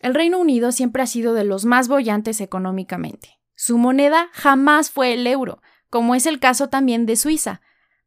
El 0.00 0.14
Reino 0.14 0.40
Unido 0.40 0.72
siempre 0.72 1.04
ha 1.04 1.06
sido 1.06 1.32
de 1.32 1.44
los 1.44 1.64
más 1.64 1.86
bollantes 1.86 2.40
económicamente. 2.40 3.38
Su 3.54 3.78
moneda 3.78 4.30
jamás 4.32 4.90
fue 4.90 5.12
el 5.12 5.28
euro, 5.28 5.62
como 5.90 6.16
es 6.16 6.26
el 6.26 6.40
caso 6.40 6.70
también 6.70 7.06
de 7.06 7.14
Suiza, 7.14 7.60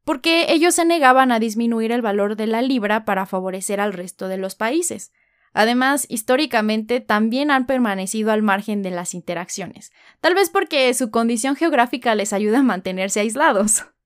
porque 0.04 0.51
ellos 0.51 0.75
se 0.75 0.84
negaban 0.84 1.32
a 1.32 1.39
disminuir 1.39 1.93
el 1.93 2.01
valor 2.01 2.36
de 2.36 2.47
la 2.47 2.62
libra 2.62 3.06
para 3.06 3.25
favorecer 3.25 3.80
al 3.80 3.93
resto 3.93 4.27
de 4.27 4.38
los 4.38 4.56
países. 4.56 5.13
Además, 5.54 6.06
históricamente 6.10 6.99
también 6.99 7.49
han 7.49 7.65
permanecido 7.65 8.34
al 8.34 8.41
margen 8.41 8.82
de 8.82 8.91
las 8.91 9.13
interacciones, 9.13 9.93
tal 10.19 10.36
vez 10.36 10.49
porque 10.49 10.93
su 10.93 11.12
condición 11.12 11.56
geográfica 11.56 12.13
les 12.13 12.34
ayuda 12.34 12.60
a 12.60 12.63
mantenerse 12.63 13.21
aislados. 13.21 13.86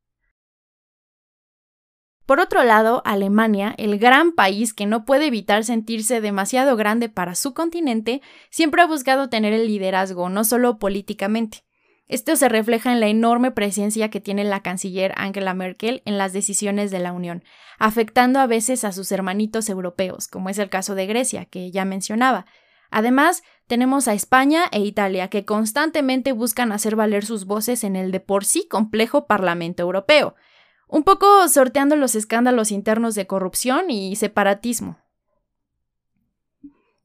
Por 2.25 2.39
otro 2.39 2.63
lado, 2.63 3.03
Alemania, 3.05 3.75
el 3.77 3.99
gran 3.99 4.31
país 4.31 4.73
que 4.73 4.88
no 4.88 5.05
puede 5.05 5.27
evitar 5.27 5.63
sentirse 5.63 6.21
demasiado 6.21 6.75
grande 6.75 7.07
para 7.07 7.35
su 7.35 7.53
continente, 7.53 8.21
siempre 8.49 8.81
ha 8.81 8.88
buscado 8.88 9.29
tener 9.29 9.53
el 9.53 9.67
liderazgo, 9.67 10.29
no 10.29 10.43
solo 10.43 10.79
políticamente. 10.79 11.63
Esto 12.07 12.35
se 12.35 12.49
refleja 12.49 12.91
en 12.91 12.99
la 12.99 13.07
enorme 13.07 13.51
presencia 13.51 14.09
que 14.09 14.21
tiene 14.21 14.43
la 14.43 14.61
canciller 14.61 15.13
Angela 15.17 15.53
Merkel 15.53 16.01
en 16.05 16.17
las 16.17 16.33
decisiones 16.33 16.89
de 16.89 16.99
la 16.99 17.13
Unión, 17.13 17.43
afectando 17.77 18.39
a 18.39 18.47
veces 18.47 18.83
a 18.85 18.91
sus 18.91 19.11
hermanitos 19.11 19.69
europeos, 19.69 20.27
como 20.27 20.49
es 20.49 20.57
el 20.57 20.69
caso 20.69 20.95
de 20.95 21.05
Grecia, 21.05 21.45
que 21.45 21.69
ya 21.69 21.85
mencionaba. 21.85 22.47
Además, 22.89 23.43
tenemos 23.67 24.07
a 24.07 24.13
España 24.13 24.65
e 24.71 24.79
Italia, 24.79 25.27
que 25.29 25.45
constantemente 25.45 26.31
buscan 26.31 26.71
hacer 26.71 26.95
valer 26.95 27.23
sus 27.25 27.45
voces 27.45 27.83
en 27.83 27.95
el 27.95 28.11
de 28.11 28.19
por 28.19 28.45
sí 28.45 28.67
complejo 28.67 29.27
Parlamento 29.27 29.83
Europeo 29.83 30.35
un 30.87 31.03
poco 31.03 31.47
sorteando 31.47 31.95
los 31.95 32.15
escándalos 32.15 32.71
internos 32.71 33.15
de 33.15 33.27
corrupción 33.27 33.89
y 33.89 34.15
separatismo. 34.15 34.97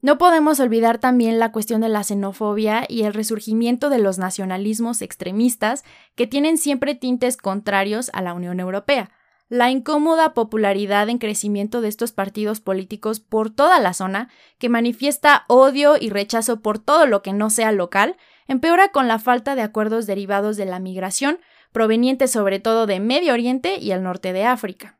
No 0.03 0.17
podemos 0.17 0.59
olvidar 0.59 0.97
también 0.97 1.37
la 1.37 1.51
cuestión 1.51 1.81
de 1.81 1.89
la 1.89 2.03
xenofobia 2.03 2.85
y 2.89 3.03
el 3.03 3.13
resurgimiento 3.13 3.91
de 3.91 3.99
los 3.99 4.17
nacionalismos 4.17 5.03
extremistas 5.03 5.83
que 6.15 6.25
tienen 6.25 6.57
siempre 6.57 6.95
tintes 6.95 7.37
contrarios 7.37 8.09
a 8.13 8.23
la 8.23 8.33
Unión 8.33 8.59
Europea. 8.59 9.11
La 9.47 9.69
incómoda 9.69 10.33
popularidad 10.33 11.09
en 11.09 11.19
crecimiento 11.19 11.81
de 11.81 11.89
estos 11.89 12.13
partidos 12.13 12.61
políticos 12.61 13.19
por 13.19 13.51
toda 13.51 13.79
la 13.79 13.93
zona, 13.93 14.29
que 14.57 14.69
manifiesta 14.69 15.43
odio 15.47 15.97
y 15.99 16.09
rechazo 16.09 16.61
por 16.61 16.79
todo 16.79 17.05
lo 17.05 17.21
que 17.21 17.33
no 17.33 17.51
sea 17.51 17.71
local, 17.71 18.17
empeora 18.47 18.89
con 18.91 19.07
la 19.07 19.19
falta 19.19 19.55
de 19.55 19.61
acuerdos 19.61 20.07
derivados 20.07 20.57
de 20.57 20.65
la 20.65 20.79
migración 20.79 21.37
provenientes 21.71 22.31
sobre 22.31 22.59
todo 22.59 22.85
de 22.85 22.99
Medio 22.99 23.33
Oriente 23.33 23.77
y 23.77 23.91
el 23.91 24.03
norte 24.03 24.33
de 24.33 24.45
África. 24.45 24.99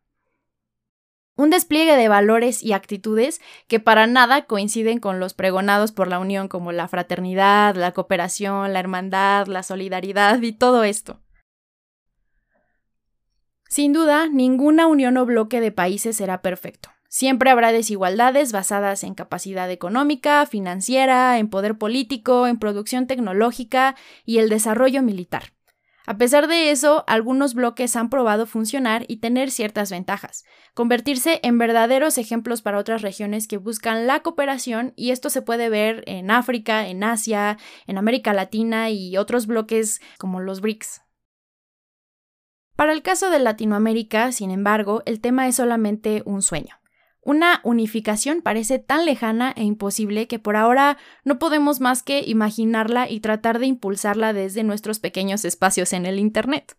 Un 1.35 1.49
despliegue 1.49 1.95
de 1.95 2.07
valores 2.07 2.61
y 2.61 2.73
actitudes 2.73 3.41
que 3.67 3.79
para 3.79 4.05
nada 4.05 4.45
coinciden 4.45 4.99
con 4.99 5.19
los 5.19 5.33
pregonados 5.33 5.91
por 5.91 6.07
la 6.07 6.19
Unión 6.19 6.47
como 6.47 6.71
la 6.71 6.87
fraternidad, 6.87 7.75
la 7.75 7.93
cooperación, 7.93 8.73
la 8.73 8.79
hermandad, 8.79 9.47
la 9.47 9.63
solidaridad 9.63 10.41
y 10.41 10.51
todo 10.51 10.83
esto. 10.83 11.21
Sin 13.67 13.93
duda, 13.93 14.27
ninguna 14.27 14.85
unión 14.87 15.15
o 15.15 15.25
bloque 15.25 15.61
de 15.61 15.71
países 15.71 16.17
será 16.17 16.41
perfecto. 16.41 16.89
Siempre 17.07 17.49
habrá 17.49 17.71
desigualdades 17.71 18.51
basadas 18.51 19.03
en 19.03 19.15
capacidad 19.15 19.71
económica, 19.71 20.45
financiera, 20.45 21.39
en 21.39 21.49
poder 21.49 21.77
político, 21.77 22.47
en 22.47 22.59
producción 22.59 23.07
tecnológica 23.07 23.95
y 24.25 24.39
el 24.39 24.49
desarrollo 24.49 25.01
militar. 25.01 25.53
A 26.07 26.17
pesar 26.17 26.47
de 26.47 26.71
eso, 26.71 27.03
algunos 27.07 27.53
bloques 27.53 27.95
han 27.95 28.09
probado 28.09 28.47
funcionar 28.47 29.05
y 29.07 29.17
tener 29.17 29.51
ciertas 29.51 29.91
ventajas, 29.91 30.45
convertirse 30.73 31.39
en 31.43 31.59
verdaderos 31.59 32.17
ejemplos 32.17 32.63
para 32.63 32.79
otras 32.79 33.03
regiones 33.03 33.47
que 33.47 33.57
buscan 33.57 34.07
la 34.07 34.21
cooperación 34.21 34.93
y 34.95 35.11
esto 35.11 35.29
se 35.29 35.43
puede 35.43 35.69
ver 35.69 36.03
en 36.07 36.31
África, 36.31 36.87
en 36.87 37.03
Asia, 37.03 37.57
en 37.85 37.99
América 37.99 38.33
Latina 38.33 38.89
y 38.89 39.15
otros 39.17 39.45
bloques 39.45 40.01
como 40.17 40.39
los 40.39 40.61
BRICS. 40.61 41.01
Para 42.75 42.93
el 42.93 43.03
caso 43.03 43.29
de 43.29 43.37
Latinoamérica, 43.37 44.31
sin 44.31 44.49
embargo, 44.49 45.03
el 45.05 45.21
tema 45.21 45.47
es 45.47 45.57
solamente 45.57 46.23
un 46.25 46.41
sueño. 46.41 46.80
Una 47.23 47.61
unificación 47.63 48.41
parece 48.41 48.79
tan 48.79 49.05
lejana 49.05 49.53
e 49.55 49.63
imposible 49.63 50.27
que 50.27 50.39
por 50.39 50.55
ahora 50.55 50.97
no 51.23 51.37
podemos 51.37 51.79
más 51.79 52.01
que 52.01 52.23
imaginarla 52.25 53.09
y 53.09 53.19
tratar 53.19 53.59
de 53.59 53.67
impulsarla 53.67 54.33
desde 54.33 54.63
nuestros 54.63 54.99
pequeños 54.99 55.45
espacios 55.45 55.93
en 55.93 56.07
el 56.07 56.17
Internet. 56.17 56.75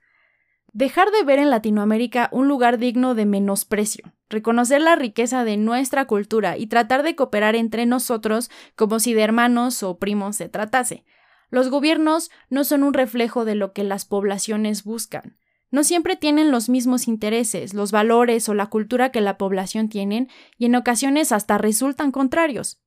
Dejar 0.73 1.11
de 1.13 1.23
ver 1.23 1.39
en 1.39 1.51
Latinoamérica 1.51 2.29
un 2.33 2.49
lugar 2.49 2.79
digno 2.79 3.15
de 3.15 3.25
menosprecio, 3.25 4.15
reconocer 4.31 4.81
la 4.81 4.97
riqueza 4.97 5.45
de 5.45 5.59
nuestra 5.59 6.07
cultura 6.07 6.57
y 6.57 6.67
tratar 6.67 7.05
de 7.05 7.15
cooperar 7.15 7.55
entre 7.55 7.87
nosotros 7.87 8.51
como 8.75 8.99
si 8.99 9.15
de 9.15 9.23
hermanos 9.23 9.83
o 9.83 9.99
primos 9.99 10.37
se 10.37 10.49
tratase. 10.49 11.05
Los 11.51 11.69
gobiernos 11.69 12.31
no 12.49 12.65
son 12.65 12.83
un 12.83 12.95
reflejo 12.95 13.45
de 13.45 13.55
lo 13.55 13.75
que 13.75 13.85
las 13.85 14.07
poblaciones 14.07 14.83
buscan. 14.83 15.37
No 15.73 15.85
siempre 15.85 16.17
tienen 16.17 16.51
los 16.51 16.69
mismos 16.69 17.09
intereses, 17.09 17.73
los 17.73 17.93
valores 17.93 18.47
o 18.51 18.53
la 18.53 18.67
cultura 18.67 19.11
que 19.11 19.23
la 19.23 19.39
población 19.39 19.89
tienen 19.89 20.29
y 20.59 20.67
en 20.67 20.77
ocasiones 20.77 21.33
hasta 21.33 21.57
resultan 21.57 22.13
contrarios. 22.13 22.79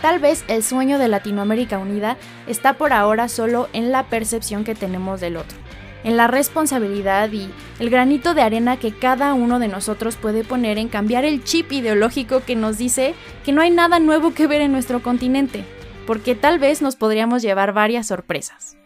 Tal 0.00 0.18
vez 0.18 0.44
el 0.48 0.64
sueño 0.64 0.98
de 0.98 1.06
Latinoamérica 1.06 1.78
Unida 1.78 2.16
está 2.48 2.72
por 2.72 2.92
ahora 2.92 3.28
solo 3.28 3.68
en 3.72 3.92
la 3.92 4.08
percepción 4.08 4.64
que 4.64 4.74
tenemos 4.74 5.20
del 5.20 5.36
otro, 5.36 5.56
en 6.02 6.16
la 6.16 6.26
responsabilidad 6.26 7.30
y 7.30 7.48
el 7.78 7.88
granito 7.88 8.34
de 8.34 8.42
arena 8.42 8.78
que 8.78 8.90
cada 8.90 9.34
uno 9.34 9.60
de 9.60 9.68
nosotros 9.68 10.16
puede 10.16 10.42
poner 10.42 10.76
en 10.76 10.88
cambiar 10.88 11.24
el 11.24 11.44
chip 11.44 11.70
ideológico 11.70 12.42
que 12.44 12.56
nos 12.56 12.78
dice 12.78 13.14
que 13.44 13.52
no 13.52 13.60
hay 13.60 13.70
nada 13.70 14.00
nuevo 14.00 14.34
que 14.34 14.48
ver 14.48 14.60
en 14.60 14.72
nuestro 14.72 15.04
continente, 15.04 15.64
porque 16.04 16.34
tal 16.34 16.58
vez 16.58 16.82
nos 16.82 16.96
podríamos 16.96 17.42
llevar 17.42 17.72
varias 17.72 18.08
sorpresas. 18.08 18.81